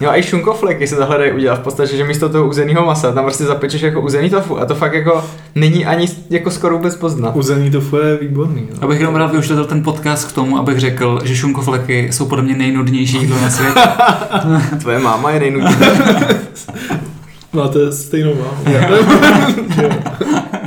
[0.00, 3.12] No a i šunkofleky se tohle dají udělat v podstatě, že místo toho uzeného masa
[3.12, 6.96] tam prostě zapečeš jako uzený tofu a to fakt jako není ani jako skoro vůbec
[6.96, 7.36] poznat.
[7.36, 8.68] Uzený tofu je výborný.
[8.70, 8.84] No.
[8.84, 12.56] Abych jenom rád využil ten podcast k tomu, abych řekl, že šunkofleky jsou podle mě
[12.56, 13.80] nejnudnější jídlo na světě.
[14.80, 15.76] Tvoje máma je nejnudnější.
[17.52, 18.78] Máte stejnou mámu.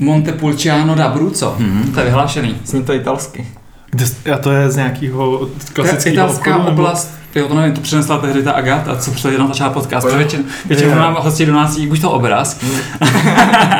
[0.00, 1.94] Montepulciano d'Abruzzo, mm-hmm.
[1.94, 2.56] to je vyhlášený.
[2.64, 3.46] Zní to italsky.
[3.90, 4.04] Kde,
[4.34, 8.18] a to je z nějakého klasického Italská obchodu, nebo- oblast, jo, to nevím, to přinesla
[8.18, 10.10] tehdy ta Agata, co před jenom začala podcast, Jo.
[10.12, 10.98] protože většinou, většinou Jo.
[10.98, 12.60] nám hosti do nás jí buď to obraz,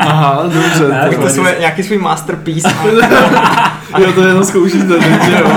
[0.01, 0.87] Aha, dobře.
[0.89, 2.69] Ne, tak Tak to svoje, nějaký svůj masterpiece.
[3.97, 5.47] jo, to jenom zkoušíte, takže jo.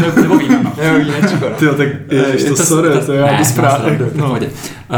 [0.00, 0.72] nebo- nebo víno, no.
[0.84, 1.56] jo, vínečko, no.
[1.56, 3.98] Tyjo, tak ježiš, to, Je sorry, to, já ne, jdu správně.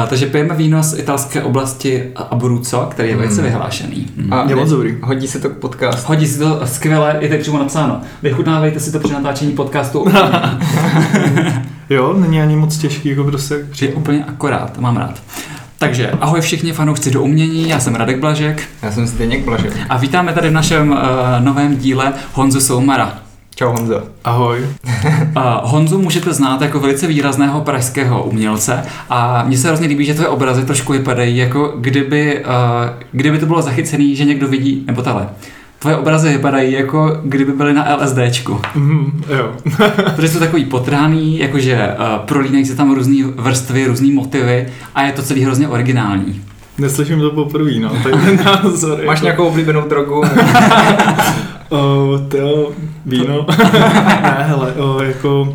[0.09, 4.07] Takže pijeme víno z italské oblasti Abruzzo, který je velice vyhlášený.
[4.17, 4.33] Mm.
[4.33, 4.97] A Je moc dobrý.
[5.03, 6.03] Hodí se to k podcastu.
[6.09, 8.01] Hodí si to skvěle, je tady přímo napsáno.
[8.23, 10.07] Vychutnávejte si to při natáčení podcastu.
[11.91, 13.67] Jo, není ani moc těžký, jako prostě.
[13.81, 15.23] je úplně akorát, mám rád.
[15.79, 19.73] Takže ahoj všichni fanoušci do umění, já jsem Radek Blažek Já jsem Zdeněk Blažek.
[19.89, 20.99] a vítáme tady v našem uh,
[21.39, 23.19] novém díle Honzu Soumara.
[23.61, 24.03] Čau Honzo.
[24.25, 24.59] Ahoj.
[25.37, 30.15] Uh, Honzu můžete znát jako velice výrazného pražského umělce a mně se hrozně líbí, že
[30.15, 32.51] tvoje obrazy trošku vypadají jako kdyby, uh,
[33.13, 35.29] kdyby to bylo zachycený, že někdo vidí, nebo tahle.
[35.79, 38.61] Tvoje obrazy vypadají jako kdyby byly na LSDčku.
[38.75, 39.53] Mhm, jo.
[40.15, 45.13] Protože jsou takový potrhaný, jakože uh, prolínají se tam různé vrstvy, různé motivy a je
[45.13, 46.43] to celý hrozně originální.
[46.81, 47.91] Neslyším to poprvé, no.
[48.03, 48.99] Tady ten názor.
[49.07, 50.23] Máš jako, nějakou oblíbenou drogu?
[51.71, 52.73] O, to
[53.07, 53.47] víno.
[54.23, 55.55] ne, hele, o, jako...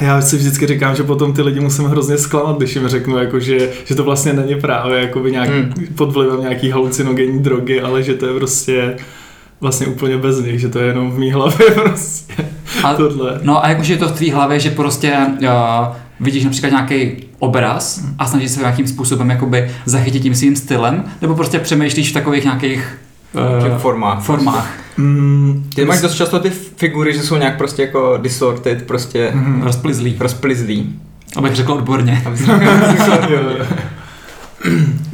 [0.00, 3.40] Já si vždycky říkám, že potom ty lidi musím hrozně zklamat, když jim řeknu, jako,
[3.40, 5.72] že, že to vlastně není právě jakoby nějak, Hmm.
[5.96, 8.96] pod vlivem nějaký halucinogenní drogy, ale že to je prostě
[9.60, 12.34] vlastně úplně bez nich, že to je jenom v mý hlavě prostě
[12.82, 13.40] A, tohle.
[13.42, 15.48] no a jakože je to v tvý hlavě, že prostě uh,
[16.20, 21.04] vidíš například nějaký obraz a snažíš se ho nějakým způsobem jakoby zachytit tím svým stylem,
[21.22, 22.98] nebo prostě přemýšlíš v takových nějakých
[23.72, 24.22] uh, formách.
[24.22, 24.72] formách.
[24.96, 29.62] Mm, Ty máš dost často ty figury, že jsou nějak prostě jako distorted, prostě Mhm.
[29.62, 30.94] Rozplizlý, rozplizlý.
[31.36, 32.22] abych řekl odborně.
[32.26, 32.50] Aby se
[33.28, 33.64] jo, jo.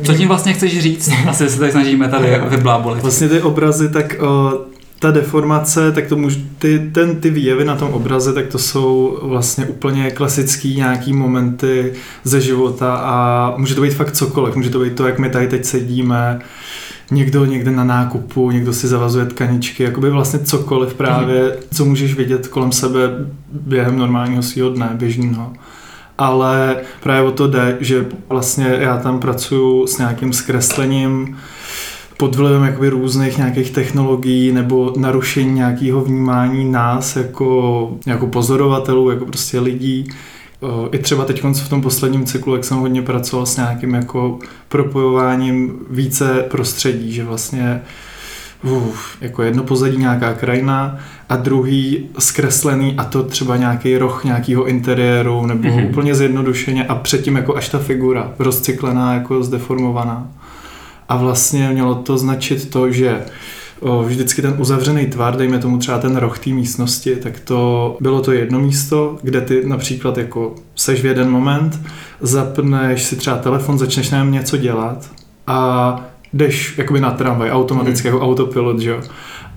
[0.04, 1.10] Co tím vlastně chceš říct?
[1.28, 3.02] Asi se tady snažíme tady vyblábolit.
[3.02, 4.52] Vlastně ty obrazy, tak o,
[5.00, 9.18] ta deformace, tak to můž, ty, ten, ty výjevy na tom obraze, tak to jsou
[9.22, 11.92] vlastně úplně klasický nějaký momenty
[12.24, 14.56] ze života a může to být fakt cokoliv.
[14.56, 16.40] Může to být to, jak my tady teď sedíme,
[17.10, 22.48] někdo někde na nákupu, někdo si zavazuje tkaničky, jakoby vlastně cokoliv právě, co můžeš vidět
[22.48, 23.00] kolem sebe
[23.52, 25.52] během normálního svého dne, běžného.
[26.18, 31.36] Ale právě o to jde, že vlastně já tam pracuju s nějakým zkreslením,
[32.20, 39.24] pod vlivem jakoby různých nějakých technologií nebo narušení nějakého vnímání nás jako, jako pozorovatelů, jako
[39.24, 40.08] prostě lidí.
[40.60, 44.38] O, I třeba teď v tom posledním cyklu, jak jsem hodně pracoval s nějakým jako
[44.68, 47.80] propojováním více prostředí, že vlastně
[48.62, 50.98] uf, jako jedno pozadí nějaká krajina
[51.28, 55.78] a druhý zkreslený a to třeba nějaký roh nějakého interiéru nebo Mhm.
[55.78, 55.88] mm-hmm.
[55.88, 60.28] úplně zjednodušeně a předtím jako až ta figura rozcyklená, jako zdeformovaná.
[61.10, 63.22] A vlastně mělo to značit to, že
[63.80, 68.20] o, vždycky ten uzavřený tvar, dejme tomu třeba ten roh té místnosti, tak to bylo
[68.20, 71.80] to jedno místo, kde ty například jako seš v jeden moment,
[72.20, 75.10] zapneš si třeba telefon, začneš něco dělat
[75.46, 76.00] a
[76.32, 79.00] jdeš jakoby na tramvaj, automaticky jako autopilot, že jo.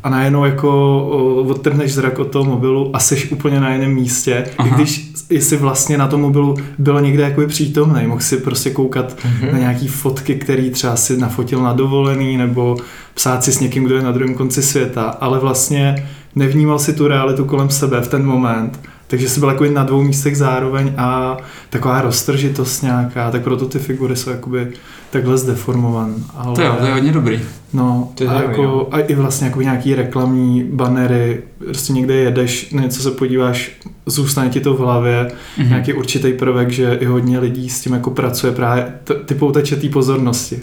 [0.04, 1.00] A najednou jako
[1.48, 4.70] odtrhneš zrak od toho mobilu a jsi úplně na jiném místě, Aha.
[4.70, 9.18] i když jsi vlastně na tom mobilu byl někde jakoby přítomný, mohl si prostě koukat
[9.52, 12.78] na nějaký fotky, který třeba si nafotil na dovolený, nebo
[13.14, 17.08] psát si s někým, kdo je na druhém konci světa, ale vlastně nevnímal si tu
[17.08, 21.38] realitu kolem sebe v ten moment, takže jsi byl jako na dvou místech zároveň a
[21.70, 24.68] taková roztržitost nějaká, tak proto ty figury jsou jakoby
[25.14, 26.14] takhle zdeformované.
[26.36, 26.56] Ale...
[26.56, 27.40] To jo, to je hodně dobrý.
[27.74, 32.72] No, To je a, jako, a i vlastně jako nějaký reklamní banery, prostě někde jedeš,
[32.72, 33.72] na něco se podíváš,
[34.06, 35.70] zůstane ti to v hlavě, Mhm.
[35.70, 39.76] nějaký určitý prvek, že i hodně lidí s tím jako pracuje právě t- ty poutače
[39.76, 40.60] té pozornosti.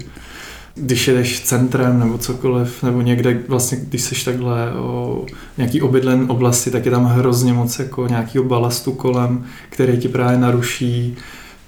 [0.74, 5.24] Když jedeš centrem nebo cokoliv, nebo někde vlastně, když jsi takhle o
[5.58, 10.38] nějaký obydlen oblasti, tak je tam hrozně moc jako nějakého balastu kolem, který ti právě
[10.38, 11.16] naruší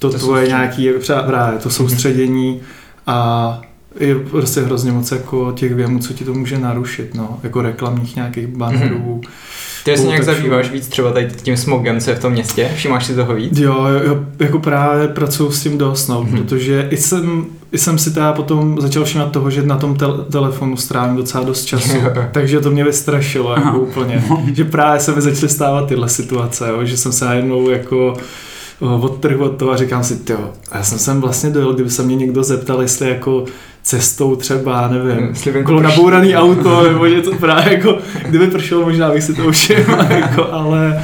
[0.09, 2.61] to, To tvoje nějaký, jako právě to soustředění
[3.07, 3.61] a
[4.01, 8.17] je prostě hrozně moc jako těch věmů, co ti to může narušit, no, jako reklamních
[8.17, 9.21] nějakých bannerů.
[9.85, 10.37] Ty se nějak Poutačů.
[10.39, 12.71] zabýváš víc třeba tady tím smogem, co je v tom městě?
[12.77, 13.59] Všimáš si toho víc?
[13.59, 16.33] Jo, jo, jako právě pracuji s tím dost, no, Mhm.
[16.39, 17.47] protože i jsem
[17.77, 21.65] jsem si teda potom začal všímat toho, že na tom tel- telefonu strávím docela dost
[21.65, 21.97] času,
[22.33, 26.85] takže to mě vystrašilo jako úplně, že právě se mi začaly stávat tyhle situace, jo,
[26.85, 28.17] že jsem se najednou jako
[28.83, 32.17] odtrh od toho a říkám si, jo, já jsem sem vlastně dojel, kdyby se mě
[32.17, 33.45] někdo zeptal, jestli jako
[33.83, 37.99] cestou třeba, nevím, kolo nabouraný auto, nebo něco právě jako,
[38.29, 41.03] kdyby pršelo, možná bych si to všiml, jako, ale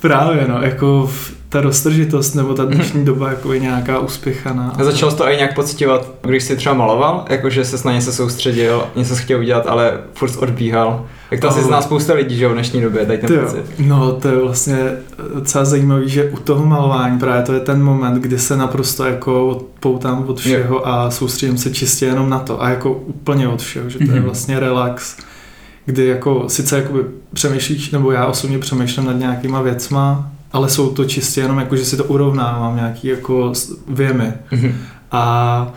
[0.00, 1.10] právě no, jako
[1.48, 4.74] ta roztržitost nebo ta dnešní doba jako je nějaká uspěchaná.
[4.78, 8.84] A začal to i nějak pocitovat, když jsi třeba maloval, jakože se na něco soustředil,
[8.96, 11.06] něco chtěl udělat, ale furt odbíhal.
[11.30, 13.64] Jak to asi zná spousta lidí, že v dnešní době, tady ten pocit.
[13.78, 14.78] No, to je vlastně
[15.34, 19.48] docela zajímavý, že u toho malování právě to je ten moment, kdy se naprosto jako
[19.48, 20.82] odpoutám od všeho je.
[20.84, 24.10] a soustředím se čistě jenom na to a jako úplně od všeho, že to je
[24.10, 24.22] mhm.
[24.22, 25.16] vlastně relax,
[25.86, 27.00] kdy jako sice jakoby
[27.34, 31.84] přemýšlíš, nebo já osobně přemýšlím nad nějakýma věcma, ale jsou to čistě jenom jako, že
[31.84, 33.52] si to urovnávám, nějaký jako
[33.88, 34.32] věmy.
[34.52, 34.72] Mm-hmm.
[35.12, 35.72] A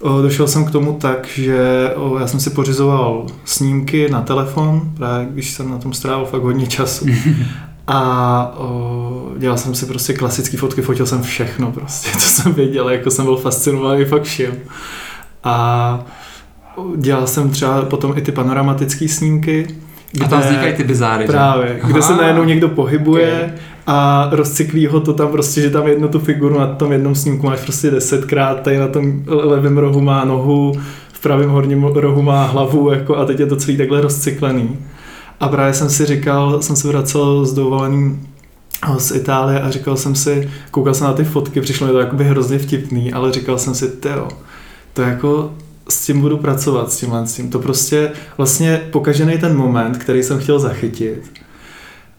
[0.00, 4.92] o, došel jsem k tomu tak, že o, já jsem si pořizoval snímky na telefon,
[4.96, 7.06] právě když jsem na tom strávil fakt hodně času.
[7.86, 12.90] A o, dělal jsem si prostě klasické fotky, fotil jsem všechno prostě, co jsem věděl,
[12.90, 14.54] jako jsem byl fascinovaný fakt všem.
[15.44, 16.04] A
[16.96, 19.66] dělal jsem třeba potom i ty panoramatické snímky,
[20.12, 21.26] kde, a tam vznikají ty bizáry.
[21.26, 21.80] Právě, že?
[21.90, 22.08] kde Aha.
[22.08, 23.58] se najednou někdo pohybuje okay.
[23.86, 27.46] A rozcyklí ho to tam prostě, že tam jednu tu figuru na tom jednom snímku
[27.46, 30.72] máš prostě desetkrát, tady na tom levém rohu má nohu,
[31.12, 34.78] v pravém horním rohu má hlavu jako, a teď je to celý takhle rozcyklený.
[35.40, 38.28] A právě jsem si říkal, jsem se vracel s dovoleným
[38.88, 41.98] eh, z Itálie a říkal jsem si, koukal jsem na ty fotky, přišlo mi to
[41.98, 44.28] jakoby hrozně vtipný, ale říkal jsem si, teo,
[44.92, 45.50] to jako
[45.88, 47.50] s tím budu pracovat, s tímhle s tím.
[47.50, 51.39] To prostě vlastně pokažený ten moment, který jsem chtěl zachytit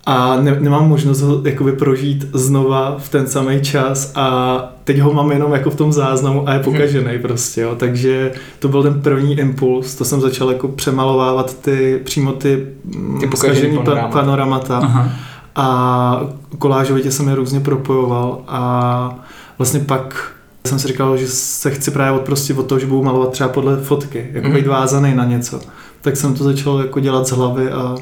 [0.05, 5.13] a ne, nemám možnost ho jakoby prožít znova v ten samý čas a teď ho
[5.13, 7.75] mám jenom jako v tom záznamu a je pokažený prostě, jo.
[7.75, 13.19] takže to byl ten první impuls, to jsem začal jako přemalovávat ty, přímo ty, mm,
[13.19, 14.77] ty pokažený panoramata, panoramata.
[14.77, 15.09] Aha.
[15.55, 16.21] a
[16.57, 19.25] kolážovitě jsem je různě propojoval a
[19.57, 20.31] vlastně pak
[20.67, 23.77] jsem si říkal, že se chci právě odprostit od toho, že budu malovat třeba podle
[23.77, 24.53] fotky, jako mm.
[24.53, 25.59] být vázaný na něco.
[26.01, 27.95] Tak jsem to začal jako dělat z hlavy a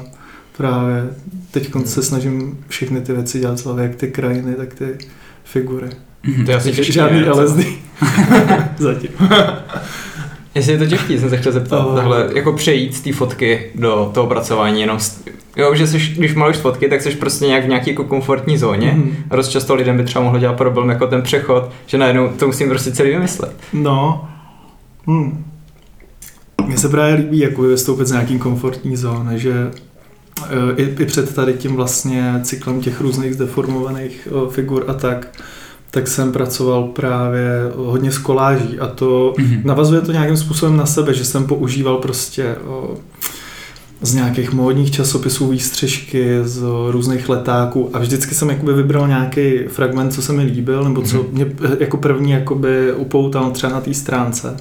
[0.60, 1.08] právě
[1.50, 4.98] teď se snažím všechny ty věci dělat z hlavy, jak ty krajiny, tak ty
[5.44, 5.88] figury.
[6.26, 6.44] Mm.
[6.44, 7.58] To je asi Žádný LSD.
[8.78, 9.10] Zatím.
[10.54, 11.94] Jestli je to těžký, jsem se chtěl zeptat, oh.
[11.94, 14.98] takhle, jako přejít z té fotky do toho pracování jenom
[15.56, 18.92] Jo, že jsi, když maluješ fotky, tak jsi prostě nějak v nějaké jako komfortní zóně.
[18.92, 19.14] Mm.
[19.36, 22.68] Dost často lidem by třeba mohlo dělat problém jako ten přechod, že najednou to musím
[22.68, 23.56] prostě celý vymyslet.
[23.72, 24.28] No.
[25.06, 25.44] Hmm.
[26.66, 29.70] Mně se právě líbí jako vystoupit z nějaký komfortní zóny, že
[30.76, 35.40] i, i před tady tím vlastně cyklem těch různých zdeformovaných o, figur a tak,
[35.90, 39.64] tak jsem pracoval právě hodně s koláží a to mm-hmm.
[39.64, 42.96] navazuje to nějakým způsobem na sebe, že jsem používal prostě o,
[44.02, 50.12] z nějakých módních časopisů výstřižky, z různých letáků a vždycky jsem jakoby vybral nějaký fragment,
[50.12, 51.26] co se mi líbil, nebo co mhm.
[51.32, 51.46] mě
[51.78, 54.56] jako první jakoby upoutal třeba na té stránce.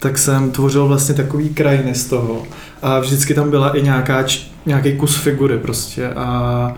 [0.00, 2.42] Tak jsem tvořil vlastně takový krajiny z toho.
[2.82, 4.24] A vždycky tam byla i nějaká,
[4.66, 6.08] nějaký kus figury prostě.
[6.08, 6.74] A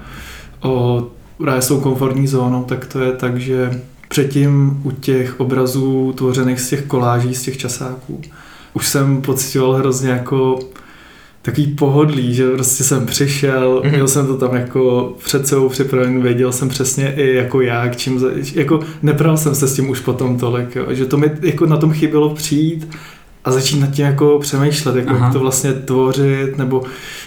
[0.63, 1.07] o,
[1.39, 6.61] právě s tou komfortní zónou, tak to je tak, že předtím u těch obrazů tvořených
[6.61, 8.21] z těch koláží, z těch časáků,
[8.75, 10.59] už jsem pocitoval hrozně jako
[11.43, 13.91] takový pohodlí, že prostě jsem přišel, mm-hmm.
[13.91, 18.25] měl jsem to tam jako před sebou připravený, věděl jsem přesně i jako jak, čím,
[18.55, 21.77] jako nepral jsem se s tím už potom tolik, jo, že to mi jako na
[21.77, 22.89] tom chybělo přijít
[23.45, 26.83] a začít nad tím jako přemýšlet, jako jak to vlastně tvořit, nebo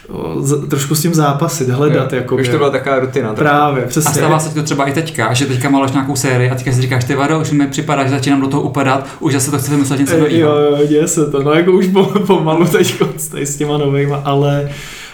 [0.10, 2.14] o, z, trošku s tím zápasit, hledat.
[2.14, 3.28] Jo, jako, už to byla taková rutina.
[3.28, 3.38] Tak.
[3.38, 4.10] Právě, přesně.
[4.10, 6.82] A stává se to třeba i teďka, že teďka maluješ nějakou sérii a teďka si
[6.82, 9.72] říkáš, ty vado, už mi připadá, že začínám do toho upadat, už zase to chci
[9.72, 10.50] vymyslet něco nového.
[10.50, 11.88] Jo, jo, děje se to, no jako už
[12.28, 13.02] pomalu teď
[13.36, 14.70] s těma novejma, ale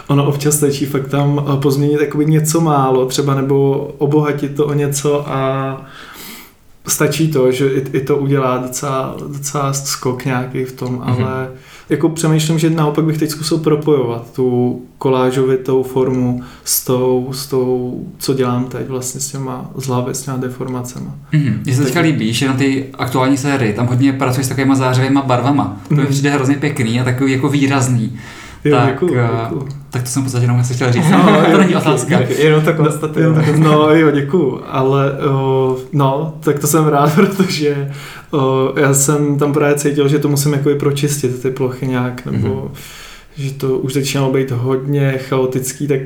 [0.06, 4.72] ono občas stačí fakt tam eh, pozměnit jakoby něco málo, třeba nebo obohatit to o
[4.72, 5.76] něco a
[6.86, 11.24] stačí to, že i, i to udělá docela, docela skok nějaký v tom, mm-hmm.
[11.24, 11.48] ale
[11.88, 18.00] jako přemýšlím, že naopak bych teď zkusil propojovat tu kolážovitou formu s tou, s tou,
[18.18, 21.10] co dělám teď vlastně s těma zhlavy, s těma deformacemi.
[21.32, 21.58] Mm-hmm.
[21.64, 25.22] Mně se teďka líbí, že na ty aktuální sérii tam hodně pracuješ s takovýma zářivýma
[25.22, 25.80] barvama.
[25.88, 26.06] To mi mm-hmm.
[26.06, 28.18] přijde hrozně pěkný a takový jako výrazný.
[28.64, 29.68] Jo, tak, děkuju, eh, děkuju.
[29.90, 31.10] tak to jsem v podstatě jenom chtěl říct.
[31.10, 32.20] No, to není otázka.
[32.20, 33.36] Jenom to konstatuju.
[33.58, 34.60] No jo, děkuju.
[34.66, 37.92] Ale uh, no, tak to jsem rád, protože
[38.30, 38.40] uh,
[38.76, 42.48] já jsem tam právě cítil, že to musím jako i pročistit ty plochy nějak, nebo
[42.48, 42.78] mm-hmm.
[43.36, 46.00] že to už začínalo být hodně chaotický, tak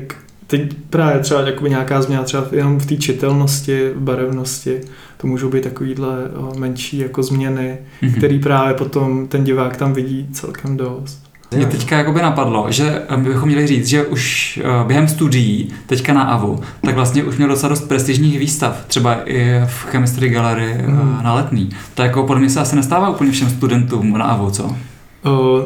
[0.47, 4.81] teď právě třeba jakoby nějaká změna třeba jenom v té čitelnosti, v barevnosti,
[5.17, 6.09] to můžou být takovýhle
[6.57, 8.11] menší jako změny, Mhm.
[8.13, 11.26] který právě potom ten divák tam vidí celkem dost.
[11.55, 15.73] Mě teďka jakoby napadlo, že eh, my bychom měli říct, že už eh, během studií,
[15.85, 20.29] teďka na AVU, tak vlastně už měl docela dost prestižních výstav, třeba i v Chemistry
[20.29, 21.19] Gallery eh, Mhm.
[21.23, 21.69] na letný.
[21.93, 24.75] To jako podle mě se asi nestává úplně všem studentům na AVU, co?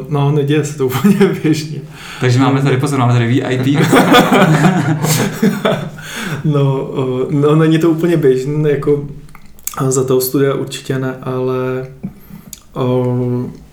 [0.10, 1.80] No, neděje se to úplně běžně.
[2.20, 3.80] Takže máme tady, pozor, máme tady VIP.
[6.46, 6.88] No,
[7.30, 9.06] no, není to úplně běžné, jako
[9.88, 11.88] za toho studia určitě ne, ale
[12.74, 13.06] o,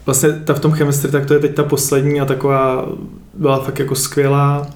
[0.08, 2.86] vlastně ta v tom chemistry, tak to je teď ta poslední a taková
[3.34, 4.66] byla fakt jako skvělá.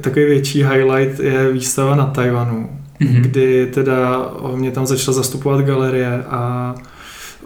[0.00, 2.68] Takový větší highlight je výstava na Tajvanu,
[3.00, 3.22] Mhm.
[3.22, 6.74] kdy teda mě tam začala zastupovat galerie a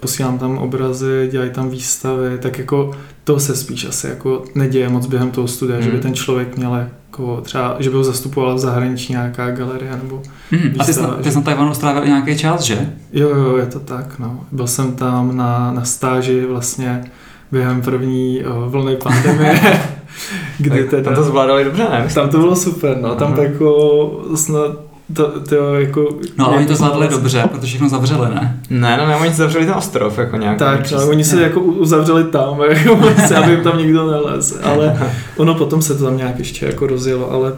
[0.05, 2.91] posílám tam obrazy, dělají tam výstavy, tak jako
[3.25, 6.03] to se spíš asi jako neděje moc během toho studia, že by Hmm.
[6.03, 10.75] ten člověk měl jako třeba, že by ho zastupovala v zahraničí nějaká galerie nebo Mhm.
[10.79, 12.93] A ty jsi, Výstava, ty jsi na Tajvanu strávil nějaký čas, že?
[13.13, 14.41] jo, jo, je to tak, no.
[14.53, 17.05] Byl jsem tam na, na stáži vlastně
[17.53, 19.61] během první o, vlny pandemie,
[20.59, 21.03] kdy Tak teda...
[21.03, 22.09] Tam to zvládali dobře, ne?
[22.15, 24.71] tam to bylo super, no, tam tak jako snad
[25.13, 26.09] to, to jako...
[26.39, 28.61] No ale oni to zvládli vlastně- dobře, protože všechno zavřeli, ne?
[28.71, 30.59] Ne, no ne, oni zavřeli ten ostrov jako nějak.
[30.59, 31.05] Tak, nepřísně.
[31.05, 32.99] no, oni se jako uzavřeli tam, jako,
[33.37, 34.99] aby jim tam nikdo nelez, ale
[35.37, 37.53] ono potom se to tam nějak ještě jako rozjelo, ale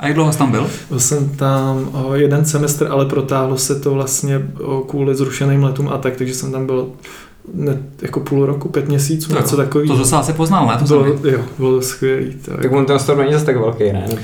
[0.00, 0.66] A jak dlouho jsi tam byl?
[0.88, 5.88] byl jsem tam o, jeden semestr, ale protáhlo se to vlastně o, kvůli zrušeným letům
[5.88, 6.86] a tak, takže jsem tam byl
[7.54, 9.94] ne, jako půl roku, pět měsíců, něco takového.
[9.94, 10.76] To docela asi poznal, ne?
[10.78, 12.34] To bylo, jo, bylo to skvělý.
[12.44, 14.04] To, Tak jako, on ten ostrov není zase tak velký, ne?
[14.08, 14.22] Nebo-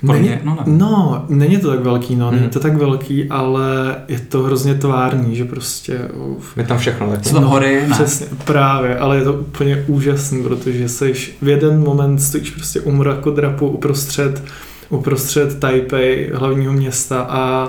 [0.00, 0.62] Podle není, mě, no ne.
[0.66, 2.50] no, není to tak velký, no, není Hmm.
[2.50, 5.98] to tak velký, ale je to hrozně tvárný, že prostě
[6.36, 7.24] uf, Je tam všechno tak.
[7.24, 7.94] Jsou tam hory, ne?
[7.94, 12.90] Přesně, právě, ale je to úplně úžasný, protože seš v jeden moment stojíš prostě u
[12.92, 14.42] mrakodrapu uprostřed,
[14.88, 17.68] uprostřed Taipei, hlavního města a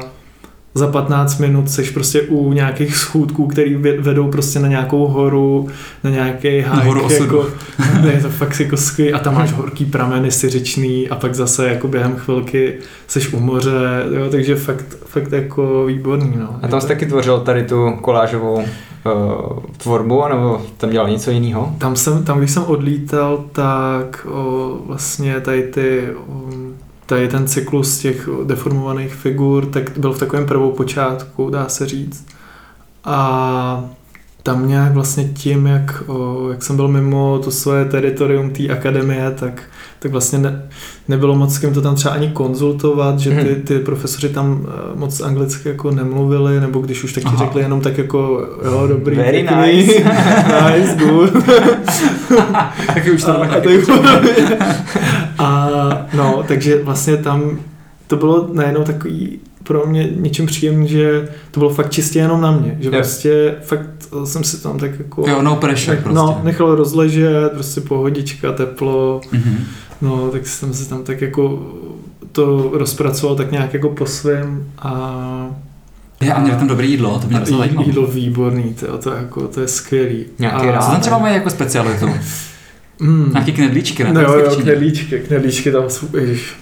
[0.74, 5.68] za 15 minut seš prostě u nějakých schůdků, které vedou prostě na nějakou horu,
[6.04, 7.48] na nějaký hike, jako,
[8.02, 11.68] ne, je to fakt jako skvělý a tam máš horký prameny syřičný a pak zase
[11.68, 12.74] jako během chvilky
[13.08, 16.60] seš u moře, jo, takže fakt, fakt jako výborný, no.
[16.62, 18.64] A tam jsi taky tvořil tady tu kolážovou uh,
[19.78, 21.76] tvorbu, nebo tam dělal něco jiného?
[21.78, 26.61] Tam, jsem, tam když jsem odlítal, tak o, vlastně tady ty o,
[27.12, 32.26] tady ten cyklus těch deformovaných figur, tak byl v takovém prvopočátku, dá se říct.
[33.04, 33.90] A
[34.44, 39.32] tam nějak vlastně tím, jak, o, jak jsem byl mimo to své teritorium té akademie,
[39.40, 39.64] tak,
[40.00, 40.64] tak vlastně ne,
[41.08, 43.62] nebylo moc s kým to tam třeba ani konzultovat, že ty, Mhm.
[43.62, 47.46] ty profesoři tam eh, moc anglicky jako nemluvili, nebo když už tak ti Aha.
[47.46, 49.94] řekli jenom tak jako jo, dobrý, Very pěkný, nice.
[50.78, 51.32] nice, good.
[52.88, 53.78] Taky už to a, taky.
[53.86, 54.60] tak,
[55.38, 55.68] a
[56.14, 57.60] no, takže vlastně tam
[58.08, 62.52] to bylo najednou takový pro mě něčím příjemný, že to bylo fakt čistě jenom na
[62.52, 62.94] mě, že Jo.
[62.96, 63.90] prostě fakt
[64.24, 66.16] jsem si tam tak jako Jo, no pressure nech- prostě.
[66.18, 69.58] no, nechal rozležet, prostě pohodička, teplo, Mhm.
[70.02, 71.72] no, tak jsem si tam tak jako
[72.32, 75.48] to rozpracoval tak nějak jako po svém a
[76.22, 79.62] Je, a měli tam dobré jídlo, to mě jí- jídlo výborný, to, to, jako, to
[79.62, 80.26] je skvělý.
[80.40, 80.86] Nějaký a, rád.
[80.86, 82.06] Co tam třeba mají jako specialitu?
[83.02, 83.30] Mm.
[83.32, 84.14] Nějaký knedlíčky, ne?
[84.14, 86.54] No jo, jo, knedlíčky, knedlíčky tam jsou, ježiš,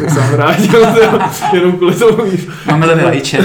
[0.00, 0.86] jak jsem vrátil,
[1.52, 2.40] jenom kvůli tomu, víš.
[2.66, 3.22] Máme tady.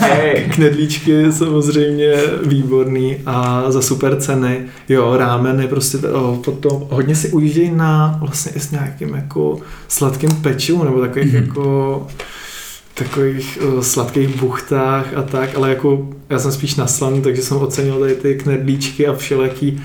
[0.00, 0.44] Hey.
[0.54, 4.60] Knedlíčky samozřejmě výborný a za super ceny.
[4.88, 9.58] Jo, rámeny prostě o, potom hodně si ujíždějí na vlastně i s nějakým jako
[9.88, 11.42] sladkým pečivem nebo takových Mhm.
[11.44, 12.06] jako
[12.94, 18.00] takových o, sladkých buchtách a tak, ale jako já jsem spíš naslaný, takže jsem ocenil
[18.00, 19.82] tady ty knedlíčky a všelijaký Mm,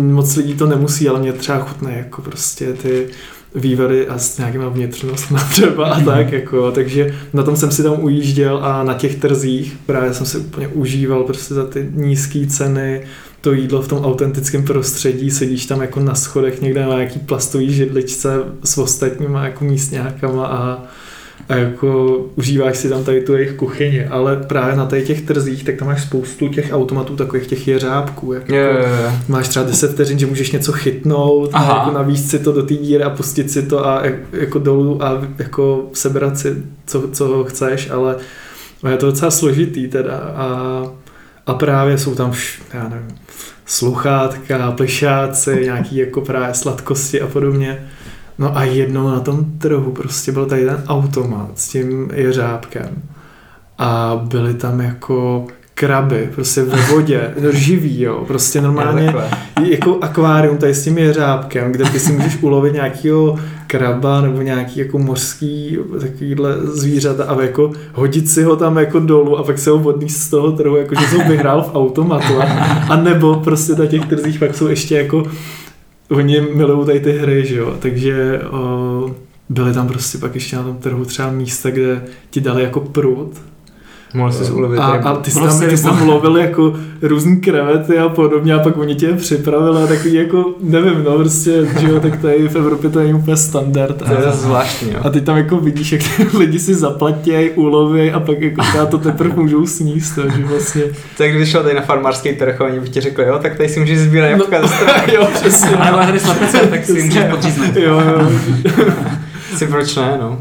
[0.00, 3.08] moc lidí to nemusí, ale mě třeba chutné jako prostě ty
[3.54, 8.04] vývary a s nějakýma vnitřnostmi třeba a tak, jako, takže na tom jsem si tam
[8.04, 13.02] ujížděl a na těch trzích právě jsem si úplně užíval prostě za ty nízké ceny,
[13.40, 17.72] to jídlo v tom autentickém prostředí, sedíš tam jako na schodech někde na nějaký plastový
[17.72, 20.82] židličce s ostatníma jako místňákama a
[21.48, 25.64] a jako užíváš si tam tady tu jejich kuchyni, ale právě na tady těch trzích,
[25.64, 28.72] tak tam máš spoustu těch automatů, takových těch jeřábků, jak Jo, jo,
[29.04, 29.12] jo.
[29.28, 31.72] máš třeba 10 vteřin, že můžeš něco chytnout Aha.
[31.74, 34.58] a jako navíc si to do té díry a pustit si to a jak- jako
[34.58, 36.56] dolů a jako sebrat si,
[36.86, 38.16] co, co chceš, ale
[38.90, 40.82] je to docela složitý teda a,
[41.46, 43.16] a právě jsou tam, vš, já nevím,
[43.66, 47.88] sluchátka, plešáci, nějaký jako právě sladkosti a podobně.
[48.40, 53.02] No a jednou na tom trhu prostě byl tady ten automat s tím jeřábkem.
[53.78, 59.14] A byly tam jako kraby, prostě ve vodě, no živý, jo, prostě normálně
[59.64, 64.80] jako akvárium tady s tím jeřábkem, kde ty si můžeš ulovit nějakého kraba nebo nějaký
[64.80, 69.70] jako mořský takovýhle zvířata a jako hodit si ho tam jako dolů a pak se
[69.70, 72.44] ho odníst z toho trhu, jako že jsem vyhrál v automatu a,
[72.88, 75.24] a nebo prostě na těch trzích pak jsou ještě jako
[76.10, 79.14] oni milují tady ty hry, že jo, takže o,
[79.48, 83.40] byly tam prostě pak ještě na tom trhu třeba místa, kde ti dali jako prut
[84.14, 87.98] Mohl jsi ulevit a, a ty jsi tam, ty jsi tam lovil jako různý krevety
[87.98, 92.00] a podobně a pak oni tě připravili a takový jako, nevím, no prostě, že jo,
[92.00, 93.96] tak tady v Evropě to je úplně standard.
[93.98, 94.98] To je zvláštní, jo.
[95.02, 98.98] A ty tam jako vidíš, jak ty lidi si zaplatí, uloví a pak jako to
[98.98, 100.82] teprve můžou sníst, to, že vlastně.
[101.18, 103.68] Tak když šel tady na farmářský trh a oni by ti řekli, jo, tak tady
[103.68, 104.68] si můžeš sbírat jabka no,
[105.14, 105.76] jo, přesně.
[105.76, 107.76] A nebo hry slepice, tak si můžeš podříznout.
[107.76, 108.30] Jo, jo.
[109.56, 110.38] si proč ne, no.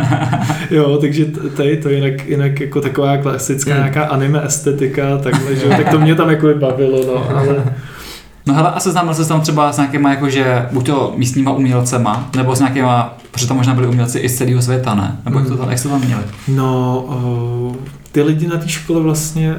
[0.70, 1.24] jo, takže
[1.56, 3.76] tady to jinak, jinak jako taková klasická mm.
[3.76, 7.64] nějaká anime estetika, takhle, že tak to mě tam jako bavilo, no, ale...
[8.46, 12.56] No hele, a seznámil se tam třeba s nějakýma jakože, buď to místníma umělcema, nebo
[12.56, 15.16] s nějakýma, protože tam možná byli umělci i z celého světa, ne?
[15.24, 16.22] Nebo jak, to tam, jak se tam měli?
[16.48, 17.76] No, uh,
[18.14, 19.56] ty lidi na té škole vlastně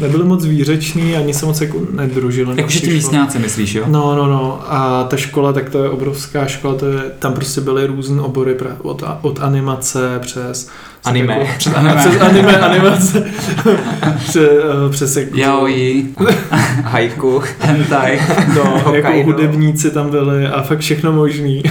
[0.00, 2.54] nebyli moc výřeční, ani se moc jako nedružili.
[2.56, 3.84] Jakože ti místňáci myslíš, jo?
[3.86, 4.60] No, no, no.
[4.66, 8.56] A ta škola, tak to je obrovská škola, to je, tam prostě byly různé obory
[8.82, 10.68] od, od animace přes
[11.06, 11.32] Anime.
[11.38, 11.94] Jako, přes, anime.
[11.96, 13.24] přes anime, animace.
[14.18, 15.36] přes, uh, přes jako...
[15.36, 16.06] Yaoi.
[16.84, 17.42] Haiku.
[17.60, 18.20] Hentai.
[18.56, 21.62] No, jako hudebníci tam byli a fakt všechno možný.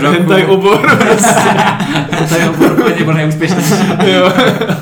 [0.00, 0.96] Hentai obor.
[0.96, 1.50] Prostě.
[2.10, 3.74] Hentai obor úplně byl nejúspěšnější.
[4.04, 4.32] jo.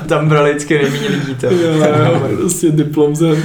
[0.06, 1.46] Tam brali vždycky nejméně lidí to.
[1.46, 3.36] Jo, jo, prostě diplom z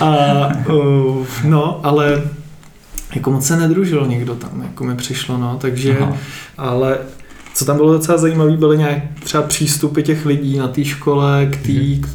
[0.00, 2.22] A, uh, no, ale
[3.14, 6.16] jako moc se nedružil někdo tam, jako mi přišlo, no, takže, Aha.
[6.58, 6.98] ale
[7.54, 11.56] co tam bylo docela zajímavé, byly nějak třeba přístupy těch lidí na té škole, k
[11.56, 12.08] tý, k,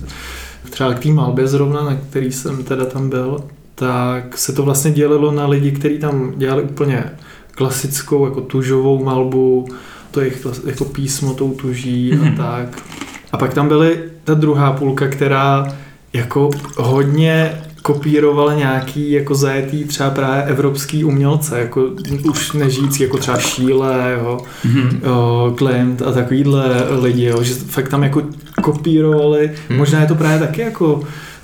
[0.70, 3.44] třeba k té malbě zrovna, na který jsem teda tam byl,
[3.76, 7.04] tak se to vlastně dělilo na lidi, kteří tam dělali úplně
[7.52, 9.68] klasickou jako tužovou malbu,
[10.12, 10.32] to je
[10.66, 12.36] jako písmo tou tuží a mhm.
[12.36, 12.84] tak.
[13.32, 15.68] A pak tam byly ta druhá půlka, která
[16.14, 21.90] jako hodně kopírovali nějaký jako zajetý třeba právě evropský umělce, jako
[22.30, 25.00] už nežijící jako třeba Šíle, jo, mm-hmm.
[25.04, 26.66] jo, Klimt a takovýhle
[27.02, 28.22] lidi, jo, že fakt tam jako
[28.62, 29.78] kopírovali, mm.
[29.78, 31.02] možná je to právě taky jako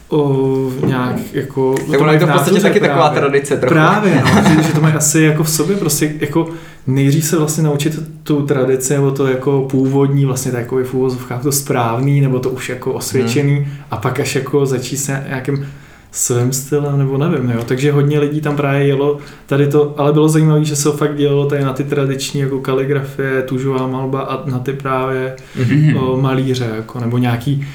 [0.09, 1.75] o, nějak jako...
[1.91, 2.89] Tak ono je to v podstatě taky právě.
[2.89, 3.73] taková tradice trochu.
[3.73, 6.49] Právě, no, že, že to mají asi jako v sobě prostě jako
[6.87, 11.51] nejdřív se vlastně naučit tu tradici nebo to jako původní, vlastně jako v úvozovkách to
[11.51, 13.65] správný, nebo to už jako osvědčený hmm.
[13.91, 15.65] a pak až jako začít se nějakým
[16.13, 17.63] svým stylem, nebo nevím, jo.
[17.65, 21.45] Takže hodně lidí tam právě jelo tady to, ale bylo zajímavé, že se fakt dělalo
[21.45, 26.03] tady na ty tradiční jako kaligrafie, tužová malba a na ty právě mm-hmm.
[26.03, 27.67] o, malíře, jako, nebo nějaký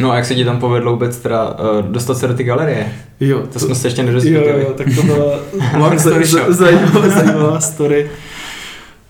[0.00, 2.92] No a jak se ti tam povedlo vůbec teda uh, dostat se do ty galerie?
[3.20, 3.38] Jo.
[3.40, 4.48] To, to jsme se ještě nedozvěděli.
[4.48, 5.96] Jo, jo, tak to byla
[6.48, 8.10] zajímavá, zajímavá story.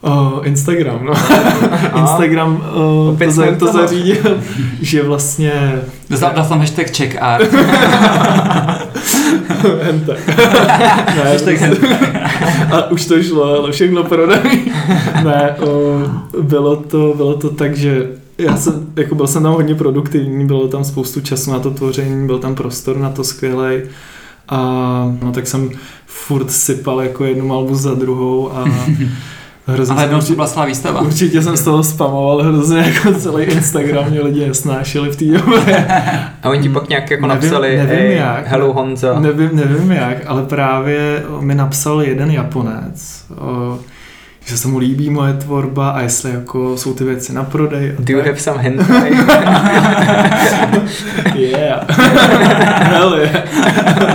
[0.02, 1.12] Uh, Instagram, no.
[2.00, 4.40] Instagram uh, to, za, to zařídil,
[4.80, 5.82] že vlastně...
[6.20, 7.52] Dal tam hashtag check art.
[9.82, 10.16] hentai.
[11.16, 11.62] ne, hashtag
[12.72, 14.72] A už to šlo, ale všechno prodaný.
[15.24, 16.02] ne, uh,
[16.42, 18.06] bylo, to, bylo to tak, že
[18.38, 22.26] já jsem, jako byl jsem tam hodně produktivní, bylo tam spoustu času na to tvoření,
[22.26, 23.82] byl tam prostor na to skvělej.
[24.48, 24.58] A
[25.22, 25.70] no tak jsem
[26.06, 28.64] furt sypal jako jednu malbu za druhou a
[29.66, 31.00] Hrozně Ale byla svá výstava.
[31.00, 35.86] Určitě jsem z toho spamoval hrozně jako celý Instagram, mě lidi nesnášeli v té době.
[36.42, 39.20] A oni ti pak nějak jako nevím, napsali, nevím hey, jak, hello Honza.
[39.20, 43.24] Nevím, nevím jak, ale právě mi napsal jeden Japonec,
[44.52, 47.94] že se mu líbí moje tvorba a jestli jako jsou ty věci na prodej.
[47.98, 49.12] Do you have some hentai?
[51.34, 51.90] yeah.
[52.80, 53.44] Hell yeah.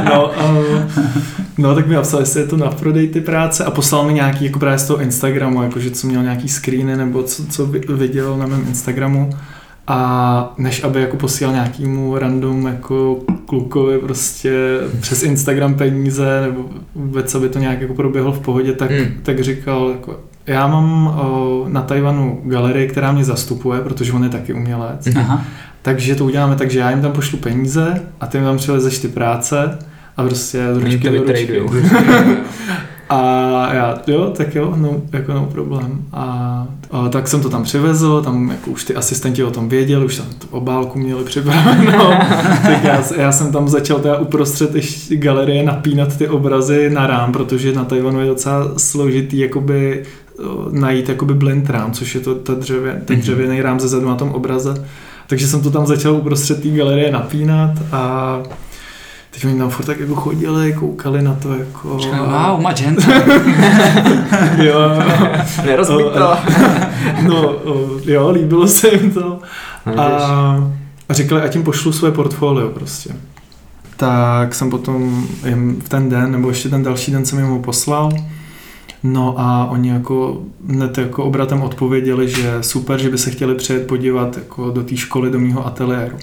[0.05, 0.81] no, uh,
[1.57, 4.45] no, tak mi napsal, jestli je to na prodej ty práce a poslal mi nějaký
[4.45, 8.47] jako právě z toho Instagramu, jakože co měl nějaký screeny nebo co, co viděl na
[8.47, 9.29] mém Instagramu
[9.87, 17.35] a než aby jako posílal nějakýmu random jako klukovi prostě přes Instagram peníze nebo vůbec,
[17.35, 19.07] aby to nějak jako proběhlo v pohodě, tak, hmm.
[19.23, 24.29] tak říkal jako já mám o, na Tajvanu galerii, která mě zastupuje, protože on je
[24.29, 25.07] taky umělec.
[25.15, 25.45] Aha.
[25.81, 28.99] Takže to uděláme tak, že já jim tam pošlu peníze a ty mi tam přivezeš
[28.99, 29.77] ty práce
[30.17, 31.61] a prostě z ručky do ručky.
[33.09, 36.05] A já, jo, tak jo, no, jako no problém.
[36.13, 40.05] A, a, tak jsem to tam přivezl, tam jako už ty asistenti o tom věděli,
[40.05, 42.09] už tam tu obálku měli připraveno.
[42.63, 44.71] tak já, já, jsem tam začal teda uprostřed
[45.09, 50.03] galerie napínat ty obrazy na rám, protože na Tajvanu je docela složitý jakoby
[50.71, 53.21] najít jakoby blend rám, což je to ta dřevě, ten mhm.
[53.21, 54.85] dřevěný rám ze zadu na tom obraze.
[55.27, 58.39] Takže jsem to tam začal uprostřed té galerie napínat a
[59.31, 61.99] teď oni tam furt tak jako chodili, koukali na to jako...
[61.99, 63.13] Říkali, wow, magenta.
[64.63, 64.79] jo,
[65.65, 66.37] Nerozbít to.
[67.27, 67.55] no,
[68.05, 69.39] jo, líbilo se jim to.
[69.97, 70.03] A,
[71.09, 73.09] a říkali, ať jim pošlu své portfolio prostě.
[73.97, 77.59] Tak jsem potom jim v ten den, nebo ještě ten další den jsem jim ho
[77.59, 78.11] poslal.
[79.03, 83.87] No a oni jako hned jako obratem odpověděli, že super, že by se chtěli přijet
[83.87, 86.17] podívat jako do té školy, do mého ateliéru.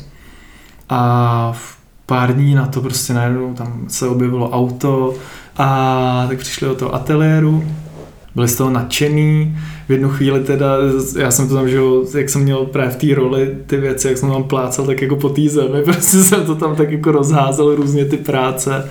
[0.89, 1.74] A v
[2.07, 5.15] pár dní na to prostě najednou tam se objevilo auto
[5.57, 7.65] a tak přišli do toho ateliéru,
[8.35, 10.77] byli z toho nadšený, v jednu chvíli teda,
[11.19, 11.79] já jsem to tam, že
[12.19, 15.17] jak jsem měl právě v té roli ty věci, jak jsem tam plácal, tak jako
[15.17, 18.89] po té zemi, prostě jsem to tam tak jako rozházel různě ty práce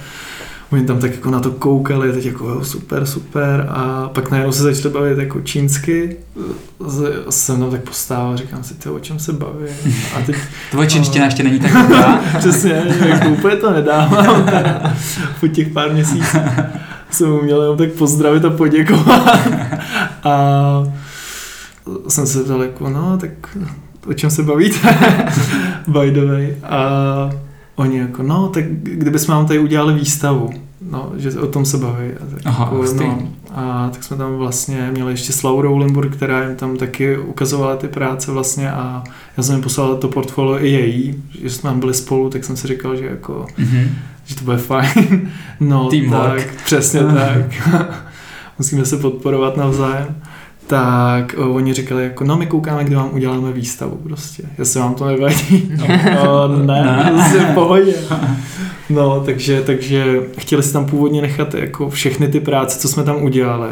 [0.73, 4.51] oni tam tak jako na to koukali, teď jako jo, super, super a pak najednou
[4.51, 6.17] se začali bavit jako čínsky,
[7.29, 9.65] jsem tam tak postával, říkám si, ty o čem se baví.
[10.15, 10.35] A teď,
[10.71, 12.21] Tvoje čínština ještě není tak dobrá.
[12.39, 14.93] Přesně, jako úplně to nedávám teda
[15.39, 16.35] po těch pár měsících.
[17.11, 19.39] Jsem mu měl jenom tak pozdravit a poděkovat.
[20.23, 20.83] A
[22.07, 23.57] jsem se ptal jako, no, tak
[24.07, 24.97] o čem se bavíte?
[25.87, 26.55] By the way.
[26.63, 27.29] A
[27.75, 30.49] oni jako, no, tak kdybychom vám tady udělali výstavu,
[30.91, 32.07] no, že o tom se baví.
[32.11, 36.15] A tak, Aha, jako, no, a tak jsme tam vlastně měli ještě s Laurou Limburg,
[36.15, 39.03] která jim tam taky ukazovala ty práce vlastně a
[39.37, 42.57] já jsem jim poslal to portfolio i její, že jsme tam byli spolu, tak jsem
[42.57, 43.87] si říkal, že jako, mm-hmm.
[44.25, 45.31] že to bude fajn.
[45.59, 46.45] No, Teamwork.
[46.45, 47.69] tak, přesně tak.
[48.57, 50.15] Musíme se podporovat navzájem
[50.67, 54.95] tak o, oni říkali jako, no my koukáme, kde vám uděláme výstavu prostě, jestli vám
[54.95, 55.71] to nevadí.
[55.77, 55.85] No,
[56.31, 57.95] o, ne, prostě v pohodě.
[58.89, 63.23] No, takže, takže chtěli si tam původně nechat jako všechny ty práce, co jsme tam
[63.23, 63.69] udělali.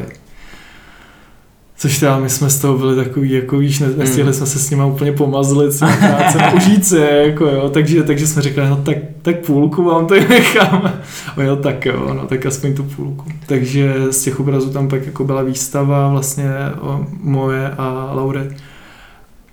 [1.82, 4.34] Což teda my jsme z toho byli takový, jako víš, nestihli mm.
[4.34, 8.70] jsme se s nima úplně pomazlit, práce, užít se, jako jo, takže, takže jsme řekli,
[8.70, 10.94] no tak, tak půlku vám tady necháme.
[11.38, 13.26] A jo, tak jo, no tak aspoň tu půlku.
[13.46, 16.50] Takže z těch obrazů tam pak jako byla výstava vlastně
[16.82, 18.42] o moje a Laury.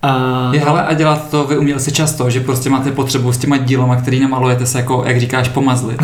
[0.03, 0.51] A...
[0.55, 3.97] Je, hele, a dělat to vy umělci často, že prostě máte potřebu s těma dílama,
[3.97, 6.03] který namalujete se jako, jak říkáš, pomazlit.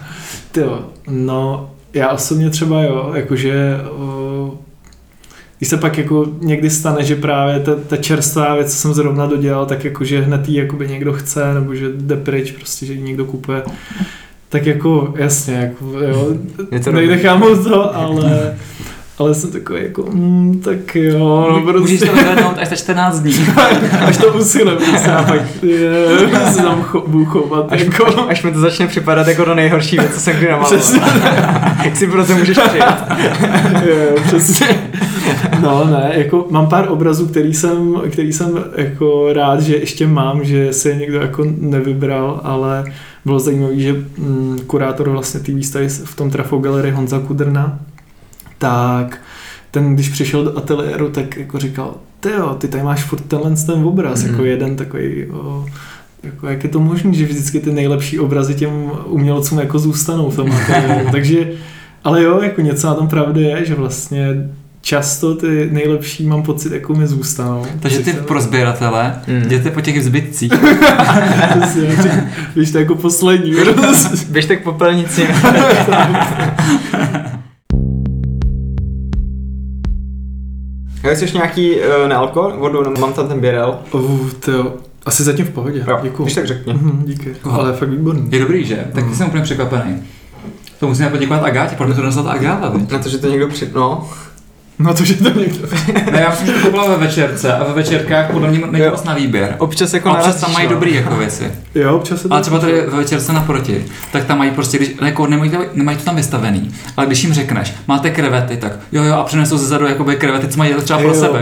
[0.56, 4.21] jo, no, já osobně třeba jo, jakože o,
[5.62, 9.26] když se pak jako někdy stane, že právě ta, ta čerstvá věc, co jsem zrovna
[9.26, 12.92] dodělal, tak jako, že hned jí jakoby někdo chce, nebo že jde pryč, prostě, že
[12.92, 13.62] ji někdo kupuje,
[14.48, 16.34] tak jako jasně, jako, jo,
[16.92, 18.58] nejde mu to, ale
[19.22, 21.80] ale jsem takový jako, mm, tak jo, no prostě.
[21.80, 23.34] Můžeš to vyhlednout až za 14 dní.
[24.06, 26.18] až to uschne, prostě, a pak je,
[26.52, 27.66] se tam cho, budu chovat.
[27.68, 28.06] Až, jako.
[28.06, 30.80] až, až, mi to začne připadat jako do nejhorší věc, co jsem kdy namaloval.
[31.84, 33.04] Jak si proto můžeš přijet.
[33.86, 34.90] jo, přesně.
[35.62, 40.44] No ne, jako mám pár obrazů, který jsem, který jsem jako rád, že ještě mám,
[40.44, 42.84] že se je někdo jako nevybral, ale
[43.24, 47.78] bylo zajímavé, že mm, kurátor vlastně té výstavy v tom Trafo Gallery Honza Kudrna,
[48.62, 49.20] tak
[49.70, 53.50] ten, když přišel do ateliéru, tak jako říkal, ty jo, ty tady máš furt tenhle
[53.66, 54.30] ten obraz, mm-hmm.
[54.30, 55.66] jako jeden takový, o,
[56.22, 60.36] jako jak je to možné, že vždycky ty nejlepší obrazy těm umělcům jako zůstanou v
[60.36, 61.50] tom ateliéru, takže,
[62.04, 66.72] ale jo, jako něco na tom pravdy je, že vlastně často ty nejlepší, mám pocit,
[66.72, 67.66] jako mi zůstanou.
[67.80, 69.42] Takže ty pro sběratele mm.
[69.42, 70.52] jděte po těch zbytcích.
[72.54, 73.54] Běžte jako poslední.
[74.28, 75.26] Běžte k popelnici.
[81.10, 82.52] Chceš nějaký uh, nealko?
[82.58, 83.78] Vodu, mám tam ten běrel.
[83.92, 85.84] Uh, to asi zatím v pohodě.
[85.88, 86.24] Jo, Děkuju.
[86.24, 86.74] Když tak řekni.
[86.74, 87.36] Mm, díky.
[87.44, 87.54] Oh.
[87.54, 88.28] Ale fakt výborný.
[88.30, 88.84] Je dobrý, že?
[88.92, 89.14] Tak mm.
[89.14, 90.02] jsem úplně překvapený.
[90.80, 92.72] To musíme poděkovat Agátě, protože to dostala Agáta.
[92.92, 93.70] Na to, že to někdo při...
[93.74, 94.08] No,
[94.78, 95.58] No to, že to někdo...
[96.12, 99.04] ne, já myslím, že to bylo ve večerce a ve večerkách podle mě není moc
[99.04, 99.54] na výběr.
[99.58, 101.52] Občas jako občas tam mají dobrý jako věci.
[101.74, 105.26] Jo, občas se Ale třeba tady ve večerce naproti, tak tam mají prostě, když, jako
[105.26, 109.14] nemají, to, nemají to tam vystavený, ale když jim řekneš, máte krevety, tak jo jo
[109.14, 111.40] a přinesou ze zadu jakoby krevety, co mají třeba pro jo, sebe,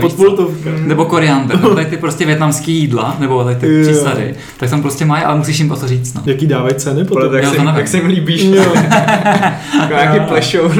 [0.77, 5.05] Nebo koriander, nebo tady ty prostě větnamský jídla, nebo tady ty přísady, tak tam prostě
[5.05, 6.13] mají, ale musíš jim o to říct.
[6.13, 6.21] No.
[6.25, 7.33] Jaký dávají ceny potom?
[7.33, 8.43] Jak, se, jak se jim líbíš.
[9.81, 10.69] jako nějaký plešou.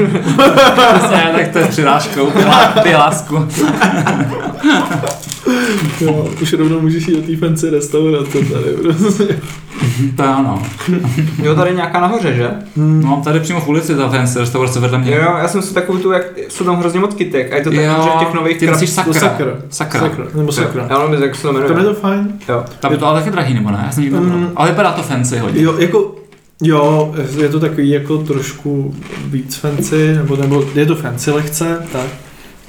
[1.36, 2.30] tak to je přirážkou
[2.82, 3.48] ty lásku.
[6.00, 9.40] jo, už rovnou můžeš jít do té fancy restaurace tady prostě.
[10.16, 10.62] To ano.
[11.42, 12.50] Jo, tady nějaká nahoře, že?
[12.76, 13.02] Hmm.
[13.02, 15.14] No, tady přímo v ulici ta fancy restaurace vedle mě.
[15.14, 17.70] Jo, já jsem si takovou tu, jak jsou tam hrozně moc kytek a je to
[17.70, 18.80] tak, že v těch nových ty krab...
[18.80, 19.12] sakra.
[19.12, 19.46] sakra.
[19.70, 20.00] Sakra.
[20.00, 20.24] sakra.
[20.34, 20.86] Nebo sakra.
[20.90, 21.68] Já nevím, jak se to jmenuje.
[21.68, 22.32] Tam je to fajn.
[22.48, 22.64] Jo.
[22.80, 23.82] Tam je to ale taky drahý, nebo ne?
[23.86, 24.48] Já jsem mm.
[24.56, 25.62] Ale vypadá to fancy hodně.
[25.62, 26.14] Jo, jako
[26.64, 32.06] Jo, je to takový jako trošku víc fancy, nebo, nebo je to fancy lehce, tak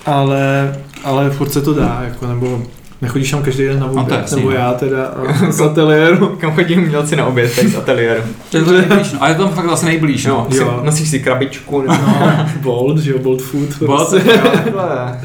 [0.06, 2.62] ale, ale furt se to dá, jako, nebo
[3.02, 4.56] Nechodíš tam každý den na No, oběd, jasný, nebo no.
[4.56, 5.06] já teda
[5.48, 6.28] a z ateliéru.
[6.28, 8.24] Kam chodí umělci na oběd, tady z ateliéru.
[8.52, 9.24] To je to nejblíž, no.
[9.24, 10.46] A je to tam fakt vlastně nejblíž, no.
[10.50, 10.80] No, si, Jo.
[10.84, 11.82] nosíš si krabičku.
[11.82, 11.94] Nebo...
[11.94, 13.70] No, Bolt, že jo, Bolt Food.
[13.86, 14.10] Bolt.
[14.10, 14.30] Prostě.
[14.54, 15.20] Takhle.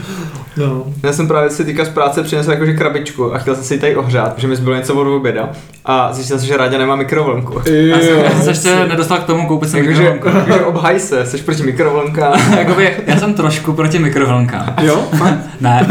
[0.59, 0.85] No.
[1.03, 3.81] Já jsem právě si teďka z práce přinesl jakože krabičku a chtěl jsem si ji
[3.81, 5.49] tady ohřát, protože mi zbylo něco od oběda
[5.85, 7.61] a zjistil jsem, že Ráďa nemá mikrovlnku.
[7.71, 10.29] Já jsem, Jo, já jsem se ještě nedostal k tomu koupit si Takže, mikrovlnku.
[10.49, 12.33] takže obhaj se, jsi proti mikrovlnkám.
[12.59, 14.75] Jakoby, já jsem trošku proti mikrovlnkám.
[14.83, 15.05] jo?
[15.61, 15.87] Ne,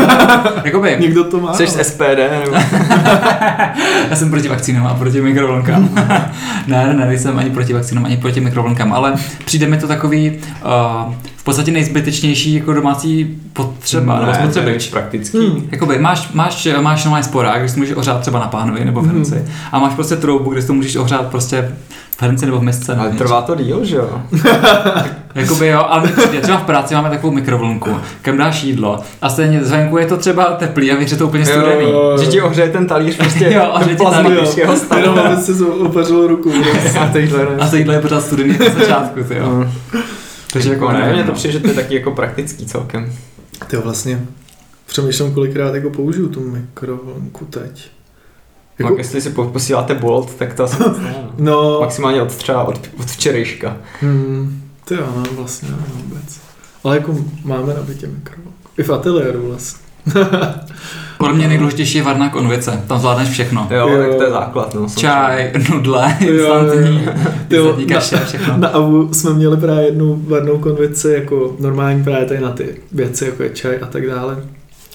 [0.64, 1.54] jakoby, Někdo to má?
[1.54, 2.58] Jsi z SPD nebo...
[4.10, 5.90] já jsem proti vakcínám a proti mikrovlnkám.
[6.68, 9.14] ne, ne, ne, nejsem ani proti vakcínám, ani proti mikrovlnkám, ale
[9.46, 10.40] přijde mi to takový
[11.08, 11.14] uh,
[11.48, 14.74] podstatě nejzbytečnější jako domácí potřeba, nebo to je spotřebič.
[14.84, 15.38] víc praktický.
[15.48, 15.68] Hmm.
[15.72, 19.08] Jakoby máš, máš, máš normální sporák, kde si můžeš ohřát třeba na pánvi nebo v
[19.08, 19.46] hrnci.
[19.72, 21.72] A máš prostě troubu, kde si to můžeš ohřát prostě
[22.18, 22.92] v hrnci nebo v misce.
[22.92, 23.24] nebo Ale něco.
[23.24, 24.22] trvá to díl, že jo?
[25.36, 27.90] Jakoby jo, ale přijde, třeba v práci máme takovou mikrovlnku,
[28.22, 31.46] kam dáš jídlo a stejně zvenku je to třeba teplý a víš, že to úplně
[31.46, 31.84] studený.
[31.92, 32.18] Jo.
[32.20, 34.76] Že ti ohřeje ten talíř prostě Jo, a že ten ti plazma talíř- když jeho
[34.76, 35.02] stavu.
[35.02, 36.52] Jenom aby se opařil ruku.
[36.72, 37.00] prostě.
[37.62, 39.66] A to jídlo je pořád studený na začátku, ty jo.
[40.58, 41.36] Takže jako ne, nevím, mně to no.
[41.36, 43.14] přijde, že to je taky jako praktický celkem.
[43.68, 44.26] Ty vlastně
[44.86, 47.90] přemýšlím, kolikrát jako použiju tu mikrovlnku teď.
[48.80, 48.92] Jako...
[48.92, 50.96] Jako, jestli si po- posíláte Bolt, tak to asi no.
[51.38, 53.78] no, Maximálně od třeba od, od včerejška.
[54.02, 56.40] hmm, ty jo, no, vlastně nevím vůbec.
[56.84, 58.54] Ale jako máme na bytě mikrovlnku.
[58.78, 59.87] I v ateliéru vlastně.
[61.18, 63.68] Podle mě nejdůležitější je varná konvice, tam zvládneš všechno.
[63.72, 63.98] Jo, Jo.
[63.98, 64.76] tak to je základ.
[64.76, 64.88] No.
[64.98, 67.02] Čaj, nudle, Jo, instantní,
[67.50, 67.76] jo.
[67.94, 68.58] kaše, všechno.
[68.58, 73.26] Na AVU jsme měli právě jednu varnou konvici, jako normální právě tady na ty věci,
[73.26, 74.38] jako je čaj a tak dále.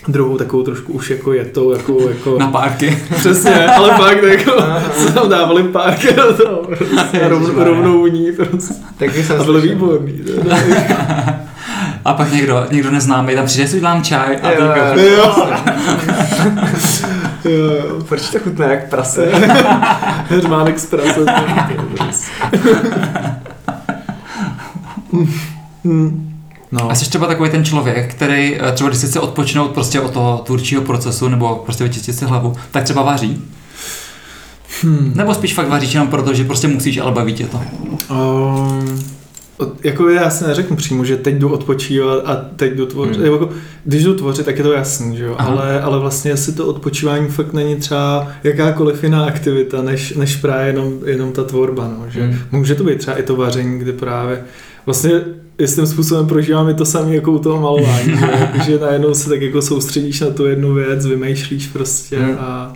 [0.08, 2.98] Druhou takovou trošku už jako je to, jako, jako Na párky.
[3.16, 4.52] přesně, ale fakt jako
[4.96, 6.42] se tam dávali párky prostě,
[7.24, 7.64] a rov, Ježišmarja.
[7.74, 8.74] rovnou ní prostě.
[8.98, 9.60] Taky jsem A slyšel.
[9.70, 10.12] výborný.
[12.04, 15.34] A pak někdo, někdo neznámý tam přijde, si udělám čaj a ty Jo, jako, Jo.
[17.44, 18.02] Jo, jo.
[18.08, 19.30] Proč to chutná jak prase?
[20.28, 21.14] Hermánek z Praze.
[21.14, 22.86] to je.
[25.84, 26.28] Hmm.
[26.72, 26.90] No.
[26.90, 30.12] A jsi třeba takový ten člověk, který eh, třeba když si chce odpočinout prostě od
[30.12, 33.42] toho tvůrčího procesu nebo prostě vyčistit si hlavu, tak třeba vaří?
[34.82, 35.12] Hmm.
[35.14, 37.60] Nebo spíš fakt vaříš jenom proto, že prostě musíš, ale baví tě to?
[38.10, 39.04] Um,
[39.58, 43.16] od- jako já si neřeknu přímo, že teď jdu odpočívat a teď jdu tvořit.
[43.16, 43.24] Hmm.
[43.24, 43.48] Jako,
[43.84, 45.34] když jdu tvořit, tak je to jasný, že jo?
[45.38, 45.48] Aha.
[45.50, 50.66] Ale, ale vlastně jestli to odpočívání fakt není třeba jakákoliv jiná aktivita, než, než právě
[50.66, 52.38] jenom, jenom ta tvorba, no, že Hmm.
[52.52, 54.42] může to být třeba i to vaření, kdy právě
[54.86, 55.10] vlastně
[55.58, 59.42] jistým způsobem prožívám i to samé jako u toho malování, že, že najednou se tak
[59.42, 62.36] jako soustředíš na tu jednu věc, vymýšlíš prostě Hmm.
[62.40, 62.72] a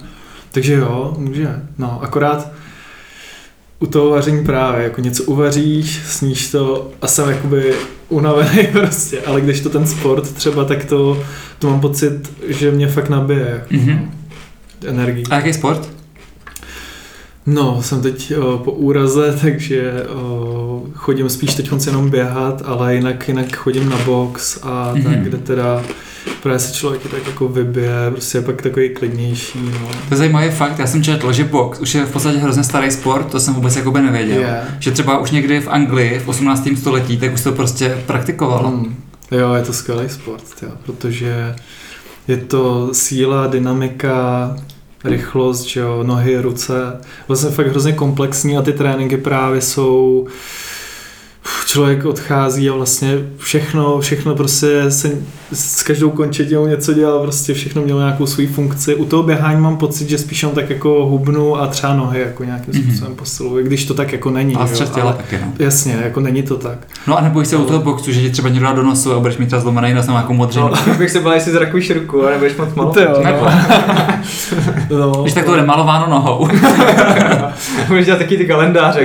[0.52, 1.48] takže jo, může.
[1.78, 2.52] No, akorát
[3.78, 7.74] u toho vaření právě, jako něco uvaříš, sníš to a jsem jakoby
[8.08, 11.22] unavený prostě, ale když to ten sport třeba, tak to,
[11.58, 14.10] to mám pocit, že mě fakt nabije Mhm.
[14.86, 15.24] energii.
[15.30, 15.88] A jaký sport?
[17.46, 23.28] No, jsem teď o, po úraze, takže o, chodím spíš teď jenom běhat, ale jinak,
[23.28, 25.02] jinak chodím na box a Mhm.
[25.04, 25.82] tak, kde teda
[26.42, 29.88] právě se člověk tak jako vybije, prostě je pak takový klidnější, no.
[29.88, 32.90] To je zajímavý fakt, já jsem četl, že box už je v podstatě hrozně starý
[32.90, 34.40] sport, to jsem vůbec jakoby nevěděl.
[34.40, 34.60] Je.
[34.78, 36.68] Že třeba už někdy v Anglii v 18.
[36.76, 38.70] století, tak už to prostě praktikovalo.
[38.70, 38.96] Mm.
[39.30, 41.54] Jo, je to skvělý sport, jo, protože
[42.28, 44.56] je to síla, dynamika,
[45.04, 46.74] rychlost, že jo, nohy, ruce.
[47.28, 50.26] Vlastně fakt hrozně komplexní a ty tréninky právě jsou
[51.76, 55.10] člověk odchází a vlastně všechno, všechno prostě se
[55.52, 58.94] s každou končetinou něco dělal, prostě všechno mělo nějakou svou funkci.
[58.94, 62.44] U toho běhání mám pocit, že spíš jenom tak jako hubnu a třeba nohy jako
[62.44, 62.82] nějakým Mhm.
[62.90, 64.56] způsobem posiluji, když to tak jako není.
[64.56, 65.52] A jo, střed těla taky, no.
[65.58, 66.78] Jasně, jako není to tak.
[67.06, 69.18] No a nebo se u toho boxu, že ti třeba někdo dá do nosu a
[69.20, 70.68] budeš mít třeba zlomený nos nebo nějakou modřinu.
[70.86, 72.90] No, bych se bál, jestli zrakuješ ruku a nebudeš moc malou.
[72.92, 73.46] To jo, Nebo,
[74.90, 76.48] No, když tak to bude malováno nohou.
[77.88, 79.00] Můžeš dělat taky ty kalendáře,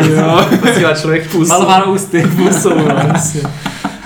[0.61, 1.45] posílá člověk půl.
[1.47, 2.23] malováno ústy.
[2.63, 3.41] Pusou, no, jasně.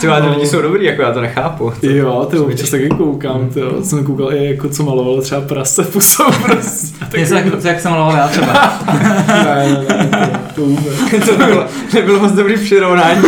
[0.01, 1.73] Ty ty lidi jsou dobrý, jako já to nechápu.
[1.81, 3.71] To- Jo, ty občas taky koukám, ty jo.
[3.83, 7.17] Jsem koukal i jako co malovalo třeba prase pusou prostě.
[7.17, 8.53] Něco jak, jak jsem maloval já třeba.
[9.45, 11.25] Ne, ne, ne, to, to vůbec.
[11.25, 13.21] to bylo, nebylo moc dobrý přirovnání.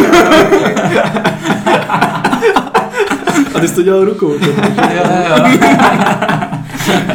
[3.55, 4.39] A ty jsi to dělal rukou.
[4.39, 4.53] To, jo,
[5.29, 5.43] jo.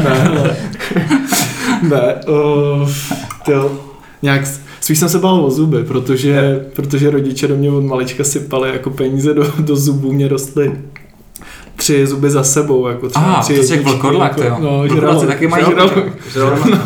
[0.04, 0.56] ne, ne.
[1.82, 2.88] Ne, uh,
[3.44, 3.70] to,
[4.22, 4.42] nějak,
[4.82, 8.90] spíš jsem se bál o zuby, protože, protože rodiče do mě od malička sypali jako
[8.90, 10.72] peníze do, do zubů, mě rostly
[11.76, 14.56] tři zuby za sebou, jako třeba Aha, tři to jsi jak jedničky, vlkodlak, to jo.
[14.60, 16.04] No, Vlkodlaci žralok, taky mají žralok.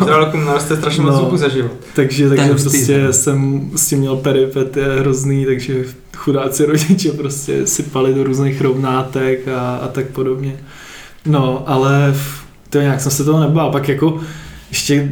[0.05, 1.19] Žralokům naroste strašně moc No.
[1.19, 1.71] zubů za život.
[1.93, 3.13] Takže, takže prostě no.
[3.13, 5.85] jsem s tím měl peripety hrozný, takže
[6.17, 10.57] chudáci rodiče prostě sypali do různých rovnátek a, a tak podobně.
[11.25, 13.71] No, ale v, to nějak jsem se toho nebál.
[13.71, 14.19] Pak jako
[14.69, 15.09] ještě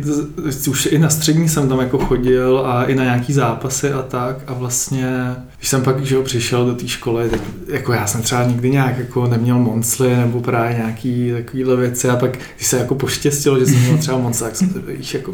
[0.70, 4.38] už i na střední jsem tam jako chodil a i na nějaký zápasy a tak
[4.48, 8.44] a vlastně, když jsem pak že přišel do té školy, tak jako já jsem třeba
[8.44, 12.96] nikdy nějak jako neměl monsly nebo právě nějaký takovýhle věci a pak, když se jako
[12.96, 15.32] poštěstilo, že jsem měl třeba monsly, tak jsem se víš, jako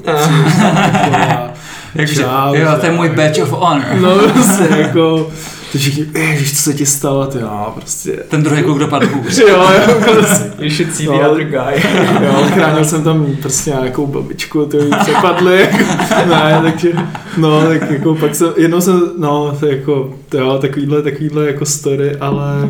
[1.95, 2.21] Takže,
[2.53, 3.85] jo, to je můj badge of honor.
[4.01, 5.31] No, prostě jako,
[5.71, 8.11] to všichni, ježiš, co se ti stalo, ty jo, prostě.
[8.11, 9.37] Ten druhý kluk dopadl hůř.
[9.39, 10.51] jo, jo, prostě.
[10.59, 11.83] You should see the other guy.
[12.25, 15.77] jo, chránil jsem tam prostě nějakou babičku, to jí přepadly, jako,
[16.29, 16.91] ne, takže,
[17.37, 21.65] no, tak jako pak jsem, jednou jsem, no, to jako, to jo, takovýhle, takovýhle jako
[21.65, 22.69] story, ale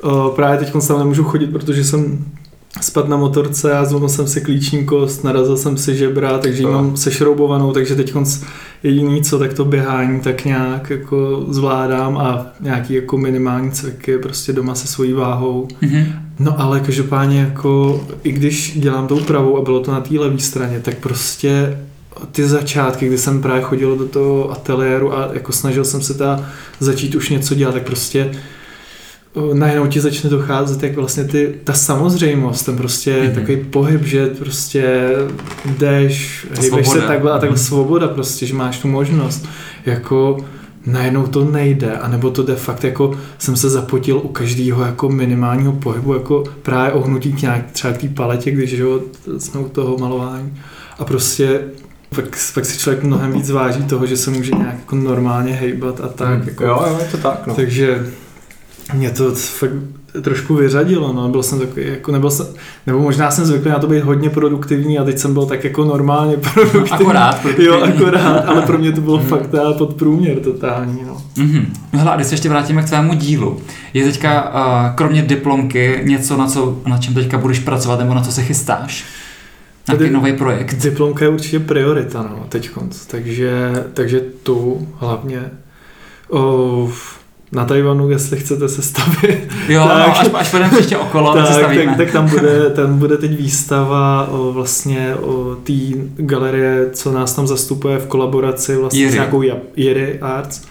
[0.00, 2.24] o, právě teď tam nemůžu chodit, protože jsem
[2.80, 6.66] spad na motorce a zlomil jsem si klíční kost, narazil jsem si žebra, takže ji
[6.66, 8.14] mám sešroubovanou, takže teď
[8.82, 14.52] jediný co, tak to běhání tak nějak jako zvládám a nějaký jako minimální cviky prostě
[14.52, 15.68] doma se svojí váhou.
[15.82, 16.06] Mm-hmm.
[16.38, 20.38] No ale každopádně jako, i když dělám tou pravou a bylo to na té levé
[20.38, 21.78] straně, tak prostě
[22.32, 26.44] ty začátky, kdy jsem právě chodil do toho ateliéru a jako snažil jsem se ta
[26.80, 28.30] začít už něco dělat, tak prostě
[29.52, 33.34] najednou ti začne docházet, jak vlastně ty, ta samozřejmost, ten prostě mm-hmm.
[33.34, 35.10] takový pohyb, že prostě
[35.64, 37.66] jdeš, hýbeš se takhle a takhle mm-hmm.
[37.66, 39.48] svoboda prostě, že máš tu možnost,
[39.86, 40.36] jako
[40.86, 45.72] najednou to nejde, anebo to de fakt jako jsem se zapotil u každého jako minimálního
[45.72, 49.00] pohybu, jako právě ohnutí k nějak třeba k té paletě, když jo,
[49.38, 50.58] jsme u toho malování
[50.98, 51.60] a prostě
[52.14, 56.00] pak, pak si člověk mnohem víc váží toho, že se může nějak jako normálně hejbat
[56.00, 56.42] a tak.
[56.42, 56.48] Mm.
[56.48, 57.46] Jako, jo, jo, je to tak.
[57.46, 57.54] No.
[57.54, 58.06] Takže
[58.94, 59.70] mě to fakt
[60.22, 62.46] trošku vyřadilo, no, byl jsem takový, jako nebyl jsem,
[62.86, 65.84] nebo možná jsem zvyklý na to být hodně produktivní a teď jsem byl tak jako
[65.84, 66.90] normálně produktivní.
[66.90, 67.66] Akorát produktivní.
[67.66, 69.24] Jo, akorát, ale pro mě to bylo mm.
[69.24, 71.22] fakt teda podprůměr totální, no.
[71.36, 71.64] Mm-hmm.
[71.92, 73.60] No hele, když se ještě vrátíme k tvému dílu,
[73.94, 78.22] je teďka uh, kromě diplomky něco, na, co, na čem teďka budeš pracovat nebo na
[78.22, 79.04] co se chystáš?
[79.88, 80.74] Nějaký nový projekt?
[80.74, 82.70] Diplomka je určitě priorita, no, teď
[83.06, 85.50] takže, takže tu hlavně.
[86.28, 86.90] Oh,
[87.52, 89.48] na Tajvanu, jestli chcete se stavit.
[89.68, 92.98] Jo, tak, no, až, až půjdeme příště okolo, tak, se tak, tak, tam bude, tam
[92.98, 95.72] bude teď výstava o vlastně o té
[96.16, 99.10] galerie, co nás tam zastupuje v kolaboraci vlastně Jiri.
[99.10, 99.42] s nějakou
[99.76, 100.62] Jiri Arts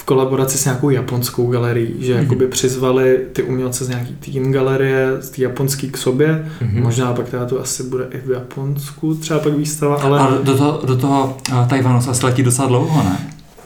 [0.00, 2.18] v kolaboraci s nějakou japonskou galerií, že mm-hmm.
[2.18, 6.82] jakoby přizvali ty umělce z nějaký tým galerie, z té japonský k sobě, mm-hmm.
[6.82, 10.20] možná pak teda to asi bude i v Japonsku, třeba pak výstava, ale...
[10.20, 13.18] A do toho, do toho uh, Tajvanu se asi letí docela dlouho, ne?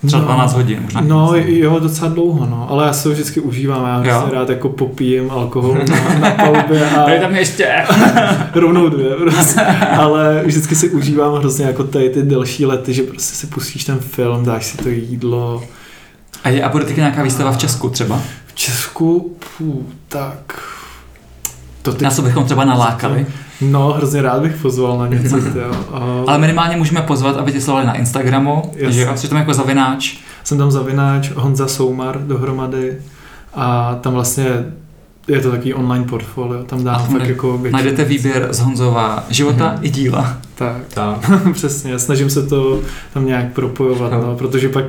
[0.07, 1.01] Třeba no, 12 hodin, možná.
[1.01, 2.67] No jo, docela dlouho, no.
[2.71, 6.91] Ale já se ho vždycky užívám, já si rád jako popijím alkohol na, na palubě
[6.91, 7.05] a...
[7.05, 7.73] Tady tam ještě.
[8.55, 9.61] rovnou dvě, prostě.
[9.99, 13.99] Ale vždycky si užívám hrozně jako tady ty delší lety, že prostě si pustíš ten
[13.99, 15.63] film, dáš si to jídlo.
[16.45, 18.21] A, je, a bude taky nějaká výstava v Česku třeba?
[18.47, 20.61] V Česku, pů, tak...
[21.83, 22.05] To ty...
[22.05, 23.27] Na co bychom třeba nalákali?
[23.61, 25.37] No, hrozně rád bych pozval na něco.
[25.59, 25.71] jo.
[25.91, 28.93] Uh, Ale minimálně můžeme pozvat, aby tě sledovali na Instagramu, jasně.
[29.01, 30.17] že jsi tam jako zavináč.
[30.45, 32.99] Jsem tam zavináč, Honza Soumar dohromady
[33.55, 34.65] a tam vlastně
[35.29, 37.73] je to takový online portfolio, tam dám fakt jako většinu.
[37.73, 39.85] Najdete výběr z Honzova života mm.
[39.85, 40.37] i díla.
[40.55, 41.31] Tak, tak.
[41.53, 42.81] přesně, snažím se to
[43.15, 44.21] tam nějak propojovat, no.
[44.27, 44.85] no, protože pak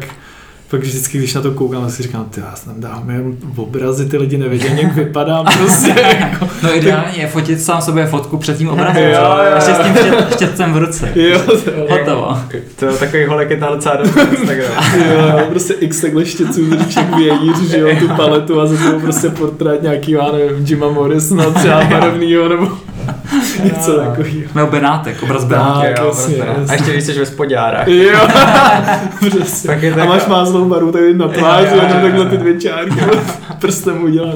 [0.75, 4.17] pak vždycky, když na to koukám, si říkám, ty já tam dám jen obrazy, ty
[4.17, 5.95] lidi nevědí, jak vypadám prostě.
[6.19, 6.49] Jako.
[6.63, 10.15] No ideálně je fotit sám sobě fotku před tím obrazem, jo, jo, ještě s tím
[10.33, 11.11] štětcem v ruce.
[11.15, 12.37] Jo, to, Hotovo.
[12.75, 13.95] To je takový holek je tam docela
[14.95, 19.29] jo, prostě x takhle štěců říček vějíř, že jo, tu paletu a za to prostě
[19.29, 22.67] portrét nějaký, já nevím, Jima Morrisona třeba barevnýho, nebo
[23.63, 24.49] něco takového.
[24.55, 25.97] Nebo Benátek, obraz Benátek.
[25.99, 26.63] Jo, jasně, jasně.
[26.69, 27.87] A ještě když jsi ve spodárách.
[27.87, 28.19] Jo,
[29.29, 29.67] přesně.
[29.67, 32.95] Tak je a máš mázlou baru tady na tváři, jenom takhle ty dvě čárky
[33.59, 34.35] prstem udělat.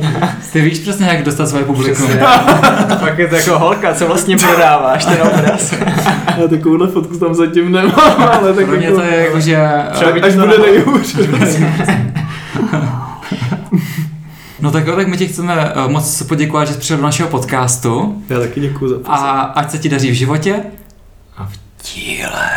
[0.54, 2.10] Ty víš přesně, jak dostat svoje publikum.
[3.00, 5.74] Pak je to jako holka, co vlastně prodáváš ten obraz.
[6.38, 9.58] Já takovouhle fotku tam zatím nemám, ale tak Pro mě jako, to je jako, že...
[10.22, 11.16] Až bude nejhůř.
[14.62, 17.30] No tak jo, tak my ti chceme uh, moc poděkovat, že jsi přišel do našeho
[17.30, 18.24] podcastu.
[18.30, 19.24] Já taky děkuji za pozornost.
[19.24, 20.64] A ať se ti daří v životě.
[21.38, 21.60] A v
[21.94, 22.50] díle.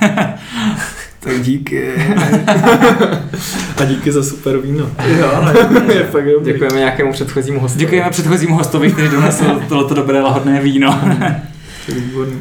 [1.20, 1.92] tak díky.
[3.76, 4.90] a díky za super víno.
[5.06, 5.48] Jo,
[5.94, 6.52] je fakt dobrý.
[6.52, 7.84] Děkujeme nějakému předchozímu hostovi.
[7.84, 11.00] Děkujeme předchozímu hostovi, který donesl tohleto dobré lahodné víno.
[11.86, 12.40] to je výborný.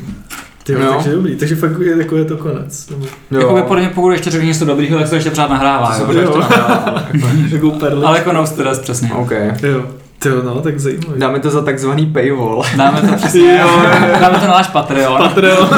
[0.63, 0.93] Ty no.
[0.93, 2.89] takže dobrý, takže fakt je, jako je to konec.
[3.31, 3.39] Jo.
[3.39, 5.99] Jako podle mě, pokud ještě řekneš něco dobrýho, tak se to ještě pořád nahrává.
[5.99, 6.19] To jo.
[6.19, 7.03] Ještě nahrává.
[7.51, 8.05] jako perly.
[8.05, 8.45] Ale jako no
[8.81, 9.11] přesně.
[9.13, 9.31] OK.
[9.63, 9.83] Jo.
[10.19, 11.17] Ty jo, no, tak zajímavé.
[11.17, 12.63] Dáme to za takzvaný paywall.
[12.77, 13.59] Dáme to přesně.
[13.61, 13.89] jo, jo.
[14.19, 15.17] Dáme to na náš Patreon.
[15.17, 15.69] Patreon.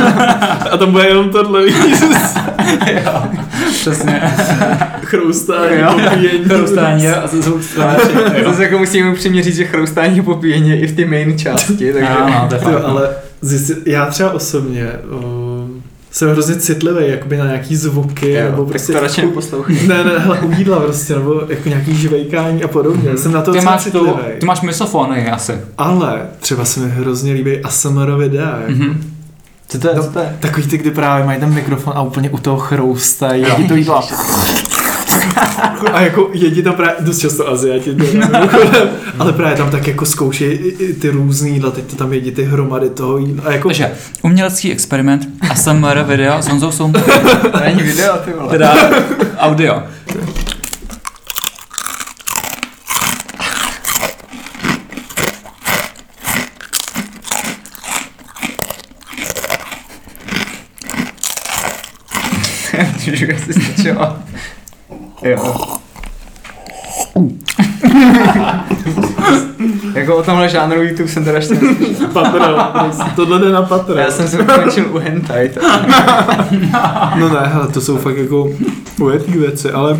[0.71, 1.61] A tam bude jenom tohle,
[3.05, 3.21] jo,
[3.71, 4.21] přesně.
[5.03, 5.93] chroustání, Jo.
[6.03, 6.45] popíjení.
[6.45, 7.61] Chroustání a zvuk
[8.45, 12.07] Zase jako musíme upřímně říct, že chroustání popíjení je i v té main části, takže...
[12.09, 12.83] Ano, to je Jo, fakt.
[12.85, 13.09] ale
[13.45, 15.65] zjistil, já třeba osobně o,
[16.11, 18.93] jsem hrozně citlivý jakoby na nějaký zvuky, Jo, nebo tak prostě...
[18.93, 19.77] to radši neposlouchej.
[19.87, 23.09] Ne, ne, hele, u jídla prostě, nebo jako nějaký žvejkání a podobně.
[23.09, 23.17] Mhm.
[23.17, 24.11] Jsem na to Ty docela máš, citlivý.
[24.39, 25.53] ty máš misofony asi.
[25.77, 28.59] Ale třeba se mi hrozně líbí ASMR videa.
[28.67, 28.77] Mm-hmm.
[28.77, 29.11] Mhm.
[29.67, 30.35] Co to je, No, co to je?
[30.39, 33.97] Takový ty, kdy právě mají ten mikrofon a úplně u toho chroustají, to jídlo.
[33.97, 34.01] A
[36.01, 38.89] jako jedí tam právě dost často Aziati, teda, mimochodem,
[39.19, 40.05] ale právě tam tak jako
[40.87, 43.43] i ty různý jídla, teď to tam jedí ty hromady toho jídla.
[43.47, 43.91] A jako, Takže
[44.21, 48.49] umělecký experiment ASMR video s Honzou Soum, To není video, ty vole.
[48.49, 48.73] teda
[49.37, 49.83] audio.
[63.13, 64.17] Žuje si stačilo.
[65.25, 65.55] Jo.
[69.93, 71.55] jako o tomhle žánru YouTube jsem teda ještě.
[72.13, 72.61] Patron,
[73.15, 73.97] tohle jde na Patron.
[73.97, 75.51] Já jsem se ukončil u hentai.
[77.15, 78.49] No ne, hele, to jsou fakt jako
[78.99, 79.97] ujetý věci, ale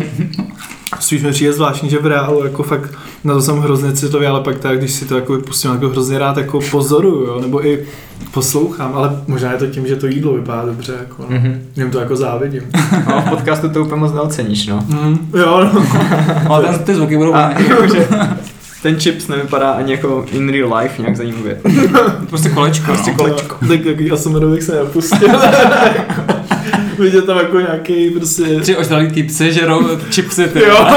[1.02, 2.90] spíš mi přijde zvláštní, že v reálu jako fakt
[3.24, 6.18] na to jsem hrozně citový, ale pak tak, když si to jako pustím, jako hrozně
[6.18, 7.84] rád jako pozoruju, jo, nebo i
[8.32, 11.38] poslouchám, ale možná je to tím, že to jídlo vypadá dobře, jako, no.
[11.38, 11.62] Mhm.
[11.76, 12.62] Jim to jako závidím.
[13.08, 14.84] No, v podcastu to úplně moc neoceníš, no.
[14.88, 15.86] Mm, jo, no.
[16.48, 18.08] Ale ten, ty zvuky budou A jakože
[18.82, 21.60] ten chips nevypadá ani jako in real life nějak zajímavě.
[22.30, 22.86] prostě kolečko.
[22.86, 23.16] Prostě no.
[23.16, 23.56] kolečko.
[23.68, 25.28] Tak takový Asamerových se nepustil.
[26.98, 28.42] Vidět tam jako nějaký prostě...
[28.60, 30.58] Tři ožralí týpci žerou chipsy, ty.
[30.64, 30.86] Jo.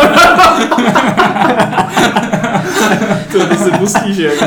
[3.31, 4.45] to ty si pustíš, jako.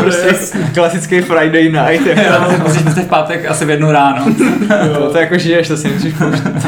[0.00, 0.34] Prostě
[0.74, 2.06] klasický Friday night.
[2.06, 4.26] Jo, Jako, Musíš jste v pátek asi v jednu ráno.
[4.94, 6.66] to, to jako žiješ, to si nemusíš pouštět.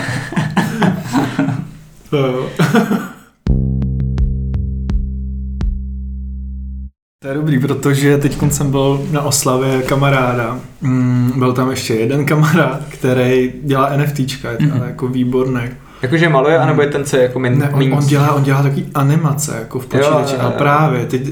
[7.26, 10.58] To je dobrý, protože teď jsem byl na oslavě kamaráda.
[10.80, 14.82] Mm, byl tam ještě jeden kamarád, který dělá NFTčka, je to Mhm.
[14.86, 15.60] jako výborný.
[16.02, 18.62] Jakože maluje, anebo je ten, co je jako min, Ne, on, on, dělá, on dělá
[18.62, 20.52] takový animace jako v počítači, jo, jo.
[20.58, 21.22] právě teď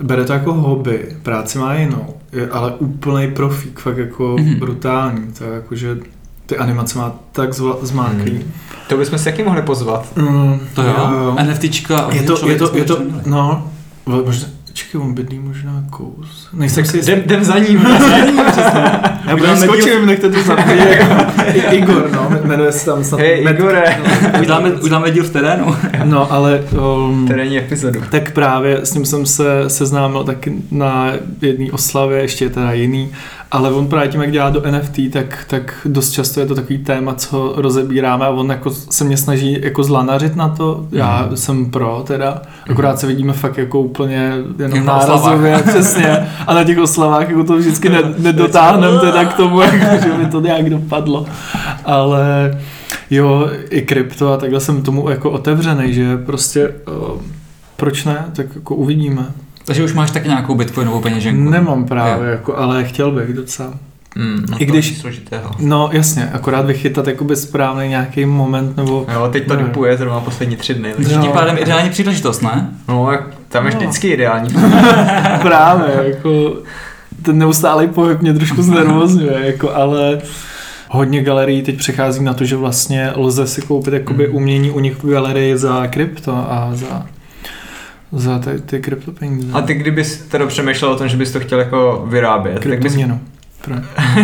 [0.00, 4.54] bere to jako hobby, práci má jinou, je ale úplný profík, fakt jako Mhm.
[4.54, 5.98] brutální, to je jako, že
[6.46, 8.32] ty animace má tak zva, zmáklý.
[8.32, 8.42] Mhm.
[8.88, 10.16] To bychom si jaký mohli pozvat.
[10.16, 11.36] Mm, To jo.
[11.42, 12.08] NFTčka.
[12.12, 13.70] Je to, je to, je to, no,
[14.06, 14.48] možná,
[14.94, 16.48] počkej, on bydlí možná kous.
[16.52, 17.78] Nejsem si Jdem, jdem za ním.
[19.26, 20.54] Já budu skočím, nechte to za
[21.54, 23.84] I- Igor, no, jmenuje se tam snad Hej, Igore.
[24.40, 25.76] Uděláme, uděláme díl v terénu.
[26.04, 26.60] No, ale
[27.06, 28.00] um, Terénní epizodu.
[28.10, 33.12] tak právě s ním jsem se seznámil taky na jedné oslavě, ještě je teda jiný,
[33.54, 36.78] ale on právě tím, jak dělá do NFT, tak, tak dost často je to takový
[36.78, 41.70] téma, co rozebíráme a on jako se mě snaží jako zlanařit na to, já jsem
[41.70, 46.64] pro teda, akorát se vidíme fakt jako úplně jenom Jen na nárazově, přesně, a na
[46.64, 50.70] těch oslavách jako to vždycky ne, nedotáhneme teda k tomu, jako, že by to nějak
[50.70, 51.26] dopadlo,
[51.84, 52.58] ale
[53.10, 57.20] jo, i krypto a takhle jsem tomu jako otevřený, že prostě uh,
[57.76, 59.26] proč ne, tak jako uvidíme.
[59.64, 61.50] Takže už máš tak nějakou bitcoinovou peněženku.
[61.50, 63.70] Nemám právě, jako, ale chtěl bych docela.
[64.16, 65.50] Mm, no I to když- je složitého.
[65.58, 69.62] No jasně, akorát vychytat jakoby správný nějaký moment, nebo Jo, teď to Ne.
[69.62, 70.92] dupuje zrovna poslední tři dny.
[70.96, 71.22] Takže No.
[71.22, 72.68] tím pádem ideální příležitost, ne?
[72.88, 73.78] No, jak- tam je No.
[73.80, 74.50] vždycky ideální.
[75.42, 76.56] právě, jako
[77.22, 80.18] ten neustálý pohyb mě trošku znervozňuje, jako, ale
[80.90, 84.36] hodně galerií teď přechází na to, že vlastně lze si koupit jakoby Mhm.
[84.36, 87.06] umění u nich v galerii za krypto a za,
[88.14, 89.48] za ty, ty kryptopeníze.
[89.52, 92.96] A ty kdybys teda přemýšlel o tom, že bys to chtěl jako vyrábět, tak bys.
[93.64, 93.74] Pro-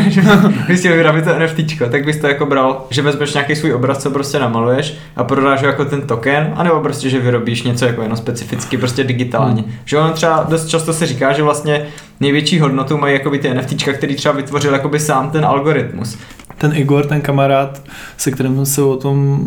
[0.68, 3.98] bys chtěl vyrábět to NFTčko, tak bys to jako bral, že vezmeš nějaký svůj obraz,
[3.98, 8.02] co prostě namaluješ a prodáš ho jako ten token, anebo prostě, že vyrobíš něco jako
[8.02, 9.62] jenom specificky, prostě digitálně.
[9.62, 9.72] Hmm.
[9.84, 11.86] Že ono třeba dost často se říká, že vlastně
[12.20, 16.18] největší hodnotu mají jakoby ty NFTčka, který třeba vytvořil jakoby sám ten algoritmus.
[16.58, 17.82] ten Igor, ten kamarád,
[18.16, 19.46] se kterým se o tom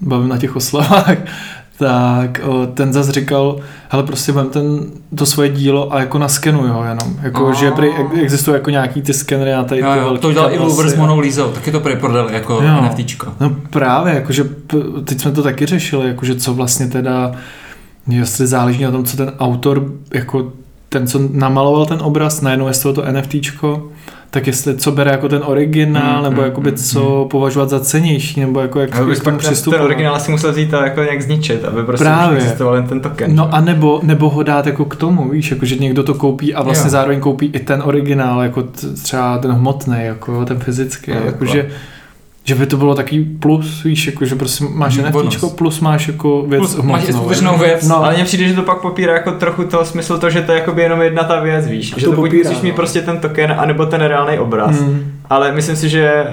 [0.00, 1.16] bavil na těch oslavách,
[1.78, 3.56] tak o, ten zase říkal,
[3.88, 4.80] hele prostě vem ten,
[5.14, 7.16] to svoje dílo a jako naskenuj ho jenom.
[7.22, 7.52] Jako, Oh.
[7.54, 7.88] že prý
[8.22, 10.58] existují jako nějaký ty skenery na tady ty Jo, to udělal i.
[10.58, 12.82] Wolver s Monou Lízou, taky to prý prodali jako Jo.
[12.84, 13.32] NFTčko.
[13.40, 14.44] No právě, jakože
[15.04, 17.32] teď jsme to taky řešili, jakože co vlastně teda,
[18.08, 20.52] jestli záleží na tom, co ten autor, jako
[20.88, 23.88] ten, co namaloval ten obraz, najednou jestli to NFTčko,
[24.34, 27.80] tak jestli co bere jako ten originál, Mm, nebo mm, jakoby mm, co považovat za
[27.80, 29.84] cenější, nebo jako jak, bys k tomu pak ten, přistupovat.
[29.84, 32.38] originál si musel vzít a jako nějak zničit, aby prostě Právě.
[32.38, 33.34] existoval jen ten token.
[33.36, 36.54] No a nebo, nebo ho dát jako k tomu, víš, jako že někdo to koupí
[36.54, 36.90] a vlastně Jo.
[36.90, 41.38] zároveň koupí i ten originál, jako t- třeba ten hmotný, jako ten fyzický, Jo, jako
[41.44, 41.64] takhle.
[42.44, 46.42] Že by to bylo takový plus, víš, jako, že prostě máš NFTčko, plus máš jako
[46.42, 47.64] věc Plus máš skutečnou jako.
[47.64, 47.88] věc.
[47.88, 50.52] No, Ale mně přijde, že to pak popírá jako trochu toho smysl to, že to
[50.52, 51.90] je jakoby jenom jedna ta věc, víš.
[51.90, 52.76] To že to buď popírá, musíš mít no.
[52.76, 54.76] prostě ten token, anebo ten reálný obraz.
[54.80, 55.12] Hmm.
[55.30, 56.24] Ale myslím si, že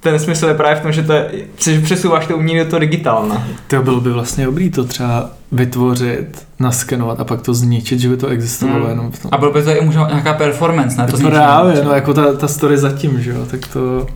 [0.00, 2.80] ten smysl je právě v tom, že, to je, že přesouváš to umění do toho
[2.80, 3.46] digitálna.
[3.66, 8.16] To bylo by vlastně dobrý to třeba vytvořit, naskenovat a pak to zničit, že by
[8.16, 8.88] to existovalo Hmm.
[8.88, 9.28] jenom v tom.
[9.34, 11.06] A bylo by to i možná nějaká performance, ne?
[11.06, 11.16] To.
[11.30, 14.06] Právě, no jako ta, ta story zatím, že jo, tak to...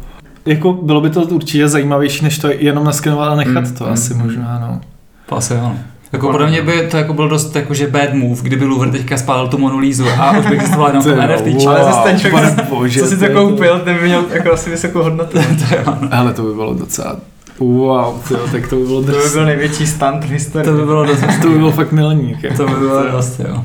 [0.47, 3.93] Jako bylo by to určitě zajímavější, než to jenom naskenovat a nechat Hmm, to hmm,
[3.93, 4.81] asi možná, no.
[5.27, 5.73] To asi jo.
[6.13, 9.49] Jako podle mě by to jako byl dost jakože bad move, kdyby Louvre teďka spálil
[9.49, 11.47] tu Monu Lízu a už by existovala jenom jo, NFT.
[11.47, 11.69] wow.
[11.69, 14.71] Ale zase ten člověk, bože, co si to je koupil, ten by měl jako asi
[14.71, 15.39] vysokou hodnotu.
[15.69, 15.97] to jo.
[16.11, 17.17] Ale to by bylo docela...
[17.59, 20.67] Wow, tyjo, tak to by bylo To by byl největší stunt v historii.
[20.73, 22.43] To by bylo dost, To by byl fakt milník.
[22.43, 22.57] Jako.
[22.57, 23.65] to by bylo dost, jo.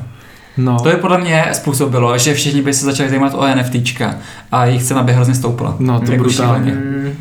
[0.64, 0.78] No.
[0.80, 4.14] To je podle mě způsobilo, že všichni by se začali zajímat o NFTčka
[4.52, 5.76] a jejich cena by hrozně stoupla.
[5.78, 6.70] No, to Jako brutálně.
[6.70, 7.12] šíleně.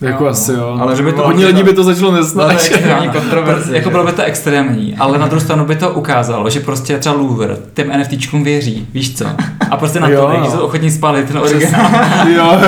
[0.00, 0.78] Jako jo, asi jo.
[0.80, 2.82] Ale že by to Hodně lidí by to začalo No, nesnášet.
[3.12, 3.76] kontroverze.
[3.76, 7.14] Jako bylo by to extrémní, ale na druhou stranu by to ukázalo, že prostě třeba
[7.14, 9.24] Louvre těm NFTčkům věří, víš co?
[9.70, 10.44] A prostě na to, no.
[10.44, 11.90] že jsou ochotní spálit ten originál.
[12.36, 12.60] jo,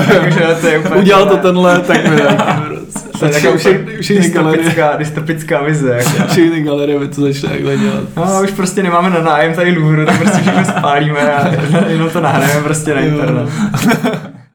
[0.98, 2.16] Udělal to tenhle, tak mi
[3.18, 3.54] To je taková
[4.18, 5.94] dystopická, dystopická vize.
[5.96, 6.32] Jako.
[6.32, 8.00] všechny galerie by to začne takhle dělat.
[8.16, 11.50] No, už prostě nemáme na nájem tady Louvre, tak prostě všechno spálíme a
[11.88, 13.48] jenom to nahrajeme prostě na internet.